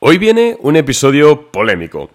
Hoy 0.00 0.18
viene 0.18 0.56
un 0.60 0.76
episodio 0.76 1.50
polémico. 1.50 2.08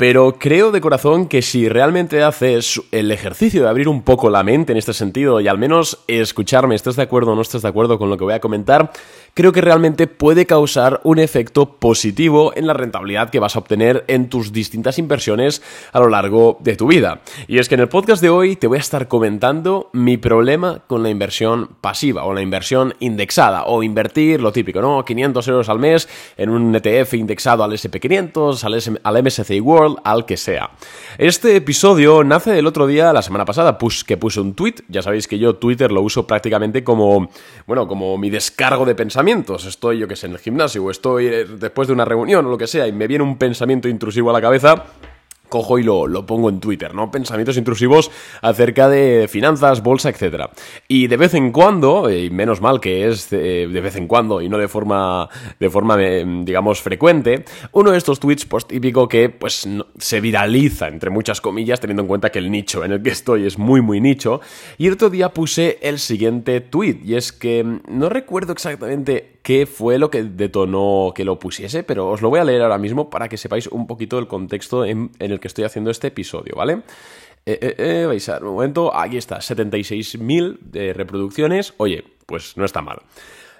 Pero 0.00 0.36
creo 0.38 0.72
de 0.72 0.80
corazón 0.80 1.26
que 1.26 1.42
si 1.42 1.68
realmente 1.68 2.22
haces 2.22 2.80
el 2.90 3.12
ejercicio 3.12 3.62
de 3.62 3.68
abrir 3.68 3.86
un 3.86 4.00
poco 4.00 4.30
la 4.30 4.42
mente 4.42 4.72
en 4.72 4.78
este 4.78 4.94
sentido 4.94 5.42
y 5.42 5.46
al 5.46 5.58
menos 5.58 5.98
escucharme, 6.06 6.74
estés 6.74 6.96
de 6.96 7.02
acuerdo 7.02 7.32
o 7.32 7.34
no 7.34 7.42
estés 7.42 7.60
de 7.60 7.68
acuerdo 7.68 7.98
con 7.98 8.08
lo 8.08 8.16
que 8.16 8.24
voy 8.24 8.32
a 8.32 8.40
comentar, 8.40 8.92
creo 9.34 9.52
que 9.52 9.60
realmente 9.60 10.06
puede 10.06 10.46
causar 10.46 11.02
un 11.04 11.18
efecto 11.18 11.76
positivo 11.76 12.52
en 12.56 12.66
la 12.66 12.72
rentabilidad 12.72 13.28
que 13.28 13.40
vas 13.40 13.56
a 13.56 13.58
obtener 13.58 14.04
en 14.08 14.30
tus 14.30 14.52
distintas 14.52 14.98
inversiones 14.98 15.60
a 15.92 16.00
lo 16.00 16.08
largo 16.08 16.56
de 16.60 16.76
tu 16.76 16.86
vida. 16.86 17.20
Y 17.46 17.58
es 17.58 17.68
que 17.68 17.74
en 17.74 17.82
el 17.82 17.90
podcast 17.90 18.22
de 18.22 18.30
hoy 18.30 18.56
te 18.56 18.68
voy 18.68 18.78
a 18.78 18.80
estar 18.80 19.06
comentando 19.06 19.90
mi 19.92 20.16
problema 20.16 20.82
con 20.86 21.02
la 21.02 21.10
inversión 21.10 21.76
pasiva 21.82 22.24
o 22.24 22.32
la 22.32 22.40
inversión 22.40 22.94
indexada 23.00 23.64
o 23.64 23.82
invertir 23.82 24.40
lo 24.40 24.50
típico, 24.50 24.80
¿no? 24.80 25.04
500 25.04 25.46
euros 25.48 25.68
al 25.68 25.78
mes 25.78 26.08
en 26.38 26.48
un 26.48 26.74
ETF 26.74 27.12
indexado 27.12 27.64
al 27.64 27.72
SP500, 27.72 28.64
al, 28.64 29.00
al 29.02 29.22
MSCI 29.22 29.60
World, 29.60 29.89
al 30.04 30.26
que 30.26 30.36
sea. 30.36 30.70
Este 31.18 31.56
episodio 31.56 32.24
nace 32.24 32.50
del 32.50 32.66
otro 32.66 32.86
día, 32.86 33.12
la 33.12 33.22
semana 33.22 33.44
pasada, 33.44 33.76
que 34.06 34.16
puse 34.16 34.40
un 34.40 34.54
tweet. 34.54 34.76
Ya 34.88 35.02
sabéis 35.02 35.26
que 35.26 35.38
yo 35.38 35.56
Twitter 35.56 35.90
lo 35.90 36.02
uso 36.02 36.26
prácticamente 36.26 36.84
como, 36.84 37.30
bueno, 37.66 37.88
como 37.88 38.16
mi 38.18 38.30
descargo 38.30 38.84
de 38.84 38.94
pensamientos. 38.94 39.64
Estoy, 39.64 39.98
yo 39.98 40.08
que 40.08 40.16
sé, 40.16 40.26
en 40.26 40.32
el 40.32 40.38
gimnasio 40.38 40.84
o 40.84 40.90
estoy 40.90 41.26
eh, 41.26 41.44
después 41.44 41.88
de 41.88 41.94
una 41.94 42.04
reunión 42.04 42.46
o 42.46 42.50
lo 42.50 42.58
que 42.58 42.66
sea 42.66 42.86
y 42.86 42.92
me 42.92 43.06
viene 43.06 43.24
un 43.24 43.36
pensamiento 43.36 43.88
intrusivo 43.88 44.30
a 44.30 44.32
la 44.32 44.40
cabeza 44.40 44.86
cojo 45.50 45.78
y 45.78 45.82
lo, 45.82 46.24
pongo 46.24 46.48
en 46.48 46.60
Twitter, 46.60 46.94
¿no? 46.94 47.10
Pensamientos 47.10 47.58
intrusivos 47.58 48.10
acerca 48.40 48.88
de 48.88 49.28
finanzas, 49.28 49.82
bolsa, 49.82 50.08
etc. 50.08 50.46
Y 50.88 51.08
de 51.08 51.18
vez 51.18 51.34
en 51.34 51.52
cuando, 51.52 52.10
y 52.10 52.30
menos 52.30 52.62
mal 52.62 52.80
que 52.80 53.06
es 53.06 53.28
de, 53.28 53.66
vez 53.66 53.96
en 53.96 54.06
cuando 54.06 54.40
y 54.40 54.48
no 54.48 54.56
de 54.56 54.68
forma, 54.68 55.28
de 55.58 55.68
forma, 55.68 55.96
eh, 55.98 56.24
digamos, 56.44 56.80
frecuente, 56.80 57.44
uno 57.72 57.90
de 57.90 57.98
estos 57.98 58.18
tweets, 58.18 58.46
pues 58.46 58.66
típico 58.66 59.06
que, 59.08 59.28
pues, 59.28 59.68
se 59.98 60.20
viraliza, 60.20 60.88
entre 60.88 61.10
muchas 61.10 61.42
comillas, 61.42 61.80
teniendo 61.80 62.02
en 62.02 62.08
cuenta 62.08 62.30
que 62.30 62.38
el 62.38 62.50
nicho 62.50 62.82
en 62.84 62.92
el 62.92 63.02
que 63.02 63.10
estoy 63.10 63.46
es 63.46 63.58
muy, 63.58 63.82
muy 63.82 64.00
nicho. 64.00 64.40
Y 64.78 64.86
el 64.86 64.94
otro 64.94 65.10
día 65.10 65.30
puse 65.30 65.78
el 65.82 65.98
siguiente 65.98 66.60
tweet, 66.60 67.00
y 67.04 67.16
es 67.16 67.32
que 67.32 67.64
no 67.88 68.08
recuerdo 68.08 68.52
exactamente 68.52 69.39
qué 69.42 69.66
fue 69.66 69.98
lo 69.98 70.10
que 70.10 70.22
detonó 70.22 71.12
que 71.14 71.24
lo 71.24 71.38
pusiese, 71.38 71.82
pero 71.82 72.08
os 72.08 72.22
lo 72.22 72.30
voy 72.30 72.40
a 72.40 72.44
leer 72.44 72.62
ahora 72.62 72.78
mismo 72.78 73.10
para 73.10 73.28
que 73.28 73.36
sepáis 73.36 73.66
un 73.66 73.86
poquito 73.86 74.18
el 74.18 74.26
contexto 74.26 74.84
en, 74.84 75.10
el 75.18 75.40
que 75.40 75.48
estoy 75.48 75.64
haciendo 75.64 75.90
este 75.90 76.08
episodio, 76.08 76.54
¿vale? 76.56 76.82
Eh, 77.46 77.58
eh, 77.62 77.74
eh, 77.78 78.06
vais 78.06 78.28
a 78.28 78.34
ver 78.34 78.44
un 78.44 78.54
momento, 78.54 78.94
aquí 78.94 79.16
está, 79.16 79.38
76.000 79.38 80.58
de 80.60 80.92
reproducciones, 80.92 81.74
oye, 81.78 82.04
pues 82.26 82.56
no 82.56 82.64
está 82.64 82.82
mal. 82.82 82.98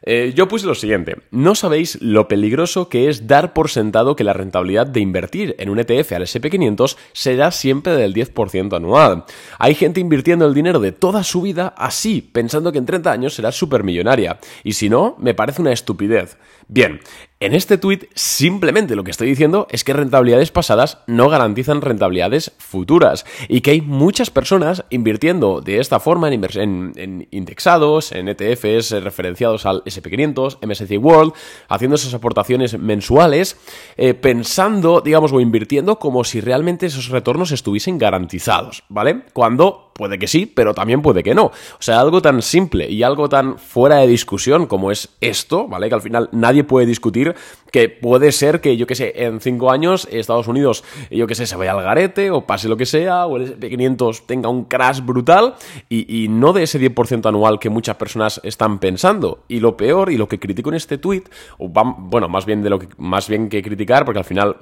Eh, 0.03 0.33
yo 0.35 0.49
puse 0.49 0.67
lo 0.67 0.75
siguiente, 0.75 1.17
no 1.31 1.55
sabéis 1.55 2.01
lo 2.01 2.27
peligroso 2.29 2.89
que 2.89 3.09
es 3.09 3.27
dar 3.27 3.53
por 3.53 3.71
sentado 3.71 4.17
que 4.17 4.25
la 4.25 4.33
rentabilidad 4.33 4.87
de 4.87 5.01
invertir 5.01 5.55
en 5.59 5.69
un 5.69 5.79
ETF 5.79 6.13
al 6.13 6.23
SP500 6.23 6.97
será 7.13 7.51
siempre 7.51 7.93
del 7.93 8.15
10% 8.15 8.77
anual. 8.77 9.25
Hay 9.59 9.75
gente 9.75 10.01
invirtiendo 10.01 10.47
el 10.47 10.55
dinero 10.55 10.81
de 10.81 10.93
toda 10.93 11.23
su 11.23 11.43
vida 11.43 11.75
así, 11.77 12.23
pensando 12.23 12.73
que 12.73 12.79
en 12.79 12.87
30 12.87 13.13
años 13.13 13.35
será 13.35 13.53
supermillonaria. 13.53 14.39
Y 14.65 14.73
si 14.73 14.89
no, 14.89 15.17
me 15.19 15.35
parece 15.35 15.61
una 15.61 15.73
estupidez. 15.73 16.39
Bien, 16.69 17.01
en 17.41 17.55
este 17.55 17.79
tweet 17.79 18.09
simplemente 18.15 18.95
lo 18.95 19.03
que 19.03 19.11
estoy 19.11 19.29
diciendo 19.29 19.67
es 19.71 19.83
que 19.83 19.95
rentabilidades 19.95 20.51
pasadas 20.51 20.99
no 21.07 21.31
garantizan 21.31 21.81
rentabilidades 21.81 22.53
futuras 22.59 23.25
y 23.49 23.63
que 23.63 23.71
hay 23.71 23.81
muchas 23.81 24.31
personas 24.31 24.85
invirtiendo 24.91 25.63
de 25.63 25.79
esta 25.79 26.01
forma 26.01 26.29
en, 26.29 26.93
en 26.97 27.29
indexados, 27.31 28.13
en 28.13 28.29
ETFs 28.29 28.91
referenciados 29.03 29.65
al 29.65 29.83
SP500, 29.85 30.59
MSCI 30.67 30.99
World, 30.99 31.33
haciendo 31.69 31.95
esas 31.97 32.13
aportaciones 32.13 32.79
mensuales, 32.79 33.57
eh, 33.97 34.13
pensando, 34.13 35.01
digamos, 35.01 35.33
o 35.33 35.41
invirtiendo 35.41 35.99
como 35.99 36.25
si 36.25 36.43
realmente 36.43 36.87
esos 36.87 37.09
retornos 37.09 37.53
estuviesen 37.53 37.97
garantizados, 37.97 38.85
¿vale? 38.91 39.23
Cuando 39.33 39.90
puede 40.01 40.19
que 40.19 40.27
sí, 40.27 40.47
pero 40.47 40.73
también 40.73 41.03
puede 41.03 41.23
que 41.23 41.35
no. 41.35 41.45
O 41.45 41.53
sea, 41.79 42.01
algo 42.01 42.23
tan 42.23 42.41
simple 42.41 42.89
y 42.89 43.03
algo 43.03 43.29
tan 43.29 43.59
fuera 43.59 43.97
de 43.97 44.07
discusión 44.07 44.65
como 44.65 44.91
es 44.91 45.11
esto, 45.21 45.69
¿vale? 45.69 45.91
Que 45.91 45.95
al 45.95 46.01
final 46.01 46.31
nadie 46.33 46.65
puede 46.65 46.87
discutir 46.87 47.35
que 47.71 47.91
puede 47.91 48.33
ser 48.33 48.63
que, 48.63 48.79
yo 48.79 48.87
que 48.87 48.95
sé, 48.95 49.13
en 49.15 49.43
cinco 49.43 49.71
años 49.71 50.09
Estados 50.11 50.49
Unidos, 50.49 50.85
yo 51.11 51.27
que 51.27 51.35
sé, 51.35 51.45
se 51.45 51.55
vaya 51.55 51.73
al 51.73 51.83
garete 51.83 52.31
o 52.31 52.47
pase 52.47 52.67
lo 52.67 52.79
que 52.79 52.87
sea, 52.87 53.27
o 53.27 53.37
el 53.37 53.61
SP500 53.61 54.23
tenga 54.25 54.49
un 54.49 54.65
crash 54.65 55.03
brutal 55.03 55.55
y, 55.91 56.29
no 56.31 56.55
de 56.55 56.63
ese 56.63 56.81
10% 56.81 57.27
anual 57.29 57.59
que 57.59 57.69
muchas 57.69 57.97
personas 57.97 58.41
están 58.43 58.79
pensando. 58.79 59.45
Y 59.49 59.61
lo 59.61 59.77
peor 59.77 60.11
y 60.11 60.17
lo 60.17 60.29
que 60.29 60.39
critico 60.39 60.71
en 60.71 60.77
este 60.77 60.97
tweet, 60.97 61.25
o 61.59 61.69
bueno, 61.69 62.27
más 62.31 62.47
bien 62.47 62.63
de 62.63 62.71
lo 62.71 62.79
que 62.79 62.89
más 62.97 63.29
bien 63.29 63.51
que 63.51 63.63
criticar, 63.63 64.07
porque 64.07 64.21
al 64.21 64.25
final 64.25 64.57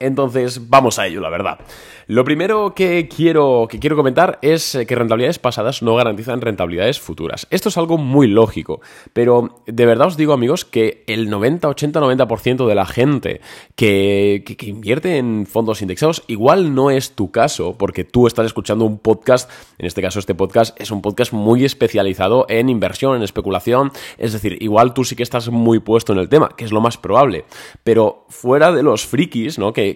Entonces, 0.00 0.68
vamos 0.68 0.98
a 0.98 1.06
ello, 1.06 1.20
la 1.20 1.28
verdad. 1.28 1.58
Lo 2.06 2.24
primero 2.24 2.72
que 2.74 3.06
quiero, 3.06 3.66
que 3.68 3.78
quiero 3.78 3.94
comentar 3.94 4.38
es 4.40 4.74
eh, 4.74 4.86
que 4.86 4.94
rentabilidades 4.94 5.38
pasadas 5.38 5.82
no 5.82 5.94
garantizan 5.96 6.40
rentabilidades 6.40 7.00
futuras. 7.00 7.46
Esto 7.50 7.68
es 7.68 7.76
algo 7.76 7.98
muy 7.98 8.28
lógico, 8.28 8.80
pero 9.12 9.60
de 9.66 9.84
verdad 9.84 10.06
os 10.06 10.16
digo, 10.16 10.32
amigos, 10.32 10.64
que 10.64 11.04
el 11.06 11.28
90, 11.28 11.68
80, 11.68 12.00
90% 12.00 12.66
de 12.66 12.74
la 12.74 12.86
gente 12.86 13.40
que, 13.76 14.42
que, 14.46 14.66
invierte 14.66 15.18
en 15.18 15.46
fondos 15.46 15.82
indexados 15.82 16.22
igual 16.28 16.74
no 16.74 16.90
es 16.90 17.12
tu 17.12 17.30
caso, 17.30 17.76
porque 17.76 18.04
tú 18.04 18.26
estás 18.26 18.46
escuchando 18.46 18.86
un 18.86 18.98
podcast, 18.98 19.50
en 19.78 19.84
este 19.84 20.00
caso 20.00 20.18
este 20.18 20.34
podcast 20.34 20.80
es 20.80 20.90
un 20.90 21.02
podcast 21.02 21.32
muy 21.34 21.64
especializado 21.64 22.46
en 22.48 22.70
inversión, 22.70 23.16
en 23.16 23.22
especulación, 23.22 23.92
es 24.16 24.32
decir, 24.32 24.56
igual 24.62 24.94
tú 24.94 25.04
sí 25.04 25.14
que 25.14 25.22
estás 25.22 25.50
muy 25.50 25.78
puesto 25.78 26.14
en 26.14 26.20
el 26.20 26.28
tema, 26.28 26.50
que 26.56 26.64
es 26.64 26.72
lo 26.72 26.80
más 26.80 26.96
probable, 26.96 27.44
pero 27.84 28.24
fuera 28.28 28.72
de 28.72 28.82
los 28.82 29.04
frikis, 29.04 29.58
¿no? 29.58 29.72
Que 29.72 29.87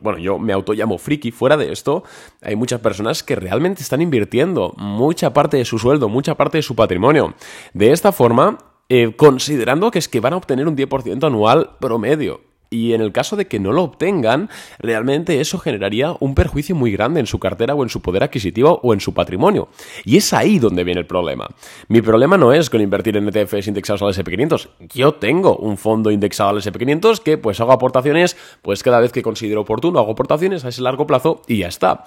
bueno, 0.00 0.18
yo 0.18 0.38
me 0.38 0.52
auto 0.52 0.72
llamo 0.72 0.98
friki, 0.98 1.30
fuera 1.30 1.56
de 1.56 1.72
esto, 1.72 2.04
hay 2.42 2.56
muchas 2.56 2.80
personas 2.80 3.22
que 3.22 3.34
realmente 3.34 3.82
están 3.82 4.02
invirtiendo 4.02 4.74
mucha 4.76 5.32
parte 5.32 5.56
de 5.56 5.64
su 5.64 5.78
sueldo, 5.78 6.08
mucha 6.08 6.34
parte 6.34 6.58
de 6.58 6.62
su 6.62 6.74
patrimonio. 6.74 7.34
De 7.72 7.92
esta 7.92 8.12
forma, 8.12 8.58
eh, 8.88 9.16
considerando 9.16 9.90
que 9.90 9.98
es 9.98 10.08
que 10.08 10.20
van 10.20 10.34
a 10.34 10.36
obtener 10.36 10.68
un 10.68 10.76
10% 10.76 11.26
anual 11.26 11.76
promedio. 11.80 12.51
Y 12.72 12.94
en 12.94 13.02
el 13.02 13.12
caso 13.12 13.36
de 13.36 13.46
que 13.46 13.60
no 13.60 13.70
lo 13.70 13.82
obtengan, 13.82 14.48
realmente 14.78 15.40
eso 15.40 15.58
generaría 15.58 16.16
un 16.20 16.34
perjuicio 16.34 16.74
muy 16.74 16.90
grande 16.90 17.20
en 17.20 17.26
su 17.26 17.38
cartera 17.38 17.74
o 17.74 17.82
en 17.82 17.90
su 17.90 18.00
poder 18.00 18.24
adquisitivo 18.24 18.80
o 18.82 18.94
en 18.94 19.00
su 19.00 19.12
patrimonio. 19.12 19.68
Y 20.04 20.16
es 20.16 20.32
ahí 20.32 20.58
donde 20.58 20.82
viene 20.82 21.00
el 21.00 21.06
problema. 21.06 21.48
Mi 21.88 22.00
problema 22.00 22.38
no 22.38 22.52
es 22.52 22.70
con 22.70 22.80
invertir 22.80 23.16
en 23.16 23.28
ETFs 23.28 23.68
indexados 23.68 24.02
al 24.02 24.12
SP500. 24.12 24.68
Yo 24.94 25.14
tengo 25.14 25.56
un 25.56 25.76
fondo 25.76 26.10
indexado 26.10 26.50
al 26.50 26.56
SP500 26.56 27.20
que 27.20 27.38
pues 27.38 27.60
hago 27.60 27.72
aportaciones, 27.72 28.36
pues 28.62 28.82
cada 28.82 29.00
vez 29.00 29.12
que 29.12 29.22
considero 29.22 29.60
oportuno 29.60 29.98
hago 29.98 30.12
aportaciones 30.12 30.64
a 30.64 30.68
ese 30.68 30.82
largo 30.82 31.06
plazo 31.06 31.42
y 31.46 31.58
ya 31.58 31.68
está. 31.68 32.04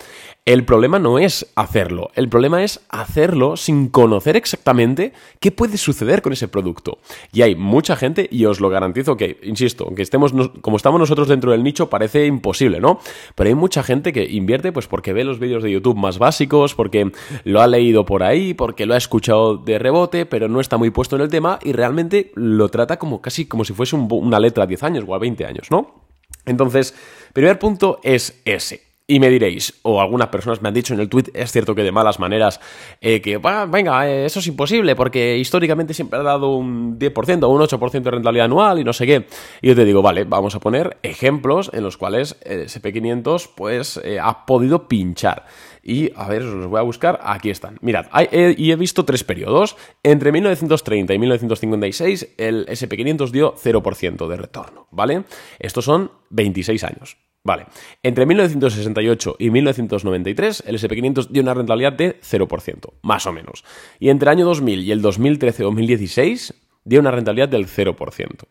El 0.48 0.64
problema 0.64 1.00
no 1.00 1.18
es 1.18 1.52
hacerlo, 1.56 2.12
el 2.14 2.30
problema 2.30 2.64
es 2.64 2.80
hacerlo 2.90 3.58
sin 3.58 3.90
conocer 3.90 4.36
exactamente 4.36 5.12
qué 5.40 5.50
puede 5.50 5.78
suceder 5.78 6.22
con 6.22 6.34
ese 6.34 6.48
producto. 6.48 7.00
Y 7.34 7.42
hay 7.42 7.56
mucha 7.56 7.96
gente, 7.96 8.28
y 8.30 8.46
os 8.46 8.60
lo 8.60 8.70
garantizo 8.70 9.18
que, 9.18 9.40
insisto, 9.42 9.86
aunque 9.86 10.04
estemos 10.04 10.34
como 10.62 10.78
estamos 10.78 11.00
nosotros 11.00 11.28
dentro 11.28 11.50
del 11.50 11.64
nicho, 11.64 11.90
parece 11.90 12.28
imposible, 12.28 12.80
¿no? 12.80 13.00
Pero 13.34 13.48
hay 13.48 13.56
mucha 13.56 13.82
gente 13.82 14.14
que 14.14 14.24
invierte 14.24 14.72
pues 14.72 14.86
porque 14.86 15.14
ve 15.14 15.24
los 15.24 15.40
vídeos 15.40 15.64
de 15.64 15.72
YouTube 15.72 15.98
más 15.98 16.20
básicos, 16.20 16.76
porque 16.76 17.12
lo 17.44 17.62
ha 17.62 17.68
leído 17.68 18.06
por 18.06 18.22
ahí, 18.22 18.54
porque 18.54 18.86
lo 18.86 18.94
ha 18.94 18.98
escuchado 18.98 19.58
de 19.58 19.80
rebote, 19.80 20.28
pero 20.28 20.48
no 20.48 20.62
está 20.62 20.78
muy 20.78 20.92
puesto 20.92 21.16
en 21.16 21.24
el 21.24 21.30
tema 21.30 21.58
y 21.64 21.72
realmente 21.72 22.32
lo 22.36 22.70
trata 22.70 23.00
como 23.00 23.20
casi 23.20 23.48
como 23.48 23.66
si 23.66 23.74
fuese 23.74 23.96
una 23.96 24.40
letra 24.40 24.66
a 24.66 24.68
10 24.68 24.84
años 24.84 25.06
o 25.08 25.16
a 25.16 25.18
20 25.18 25.44
años, 25.44 25.72
¿no? 25.72 26.04
Entonces, 26.46 26.94
primer 27.34 27.58
punto 27.58 28.00
es 28.04 28.44
ese. 28.46 28.95
Y 29.08 29.20
me 29.20 29.30
diréis, 29.30 29.80
o 29.84 30.02
algunas 30.02 30.30
personas 30.30 30.64
me 30.64 30.68
han 30.68 30.74
dicho 30.74 30.96
en 30.96 31.00
el 31.00 31.10
tweet, 31.10 31.26
es 31.36 31.52
cierto 31.52 31.76
que 31.76 31.84
de 31.84 31.92
malas 31.92 32.20
maneras, 32.20 32.60
eh, 33.02 33.22
que 33.22 33.38
venga, 33.38 34.10
eh, 34.10 34.26
eso 34.26 34.40
es 34.40 34.48
imposible 34.48 34.96
porque 34.96 35.38
históricamente 35.38 35.94
siempre 35.94 36.18
ha 36.18 36.24
dado 36.24 36.56
un 36.56 36.98
10% 36.98 37.44
o 37.44 37.50
un 37.50 37.62
8% 37.62 38.02
de 38.02 38.10
rentabilidad 38.10 38.46
anual 38.46 38.80
y 38.80 38.84
no 38.84 38.94
sé 38.94 39.06
qué. 39.06 39.28
Y 39.62 39.68
yo 39.68 39.76
te 39.76 39.86
digo, 39.86 40.02
vale, 40.02 40.24
vamos 40.24 40.56
a 40.56 40.60
poner 40.60 40.98
ejemplos 41.04 41.70
en 41.72 41.84
los 41.84 41.98
cuales 41.98 42.38
el 42.42 42.62
SP500 42.62 43.52
pues 43.56 44.02
eh, 44.04 44.20
ha 44.20 44.48
podido 44.48 44.88
pinchar. 44.88 45.46
Y 45.84 46.12
a 46.16 46.28
ver, 46.28 46.42
os 46.42 46.56
los 46.56 46.68
voy 46.68 46.80
a 46.80 46.84
buscar, 46.84 47.20
aquí 47.22 47.52
están. 47.52 47.78
Mirad, 47.82 48.08
y 48.32 48.72
he 48.72 48.76
visto 48.76 49.06
tres 49.06 49.24
periodos. 49.24 49.78
Entre 50.02 50.32
1930 50.32 51.14
y 51.14 51.20
1956 51.20 52.34
el 52.40 52.66
SP500 52.66 53.30
dio 53.30 53.54
0% 53.54 54.28
de 54.28 54.36
retorno, 54.36 54.88
¿vale? 54.90 55.26
Estos 55.60 55.86
son 55.86 56.10
26 56.32 56.84
años. 56.86 57.18
Vale, 57.46 57.68
entre 58.02 58.26
1968 58.26 59.36
y 59.38 59.52
1993 59.52 60.64
el 60.66 60.80
SP500 60.80 61.28
dio 61.30 61.44
una 61.44 61.54
rentabilidad 61.54 61.94
de 61.94 62.20
0%, 62.20 62.94
más 63.04 63.28
o 63.28 63.32
menos. 63.32 63.64
Y 64.00 64.10
entre 64.10 64.32
el 64.32 64.38
año 64.38 64.46
2000 64.48 64.82
y 64.82 64.92
el 64.92 65.04
2013-2016 65.04 66.56
dio 66.86 67.00
una 67.00 67.12
rentabilidad 67.12 67.48
del 67.48 67.68
0%. 67.68 68.48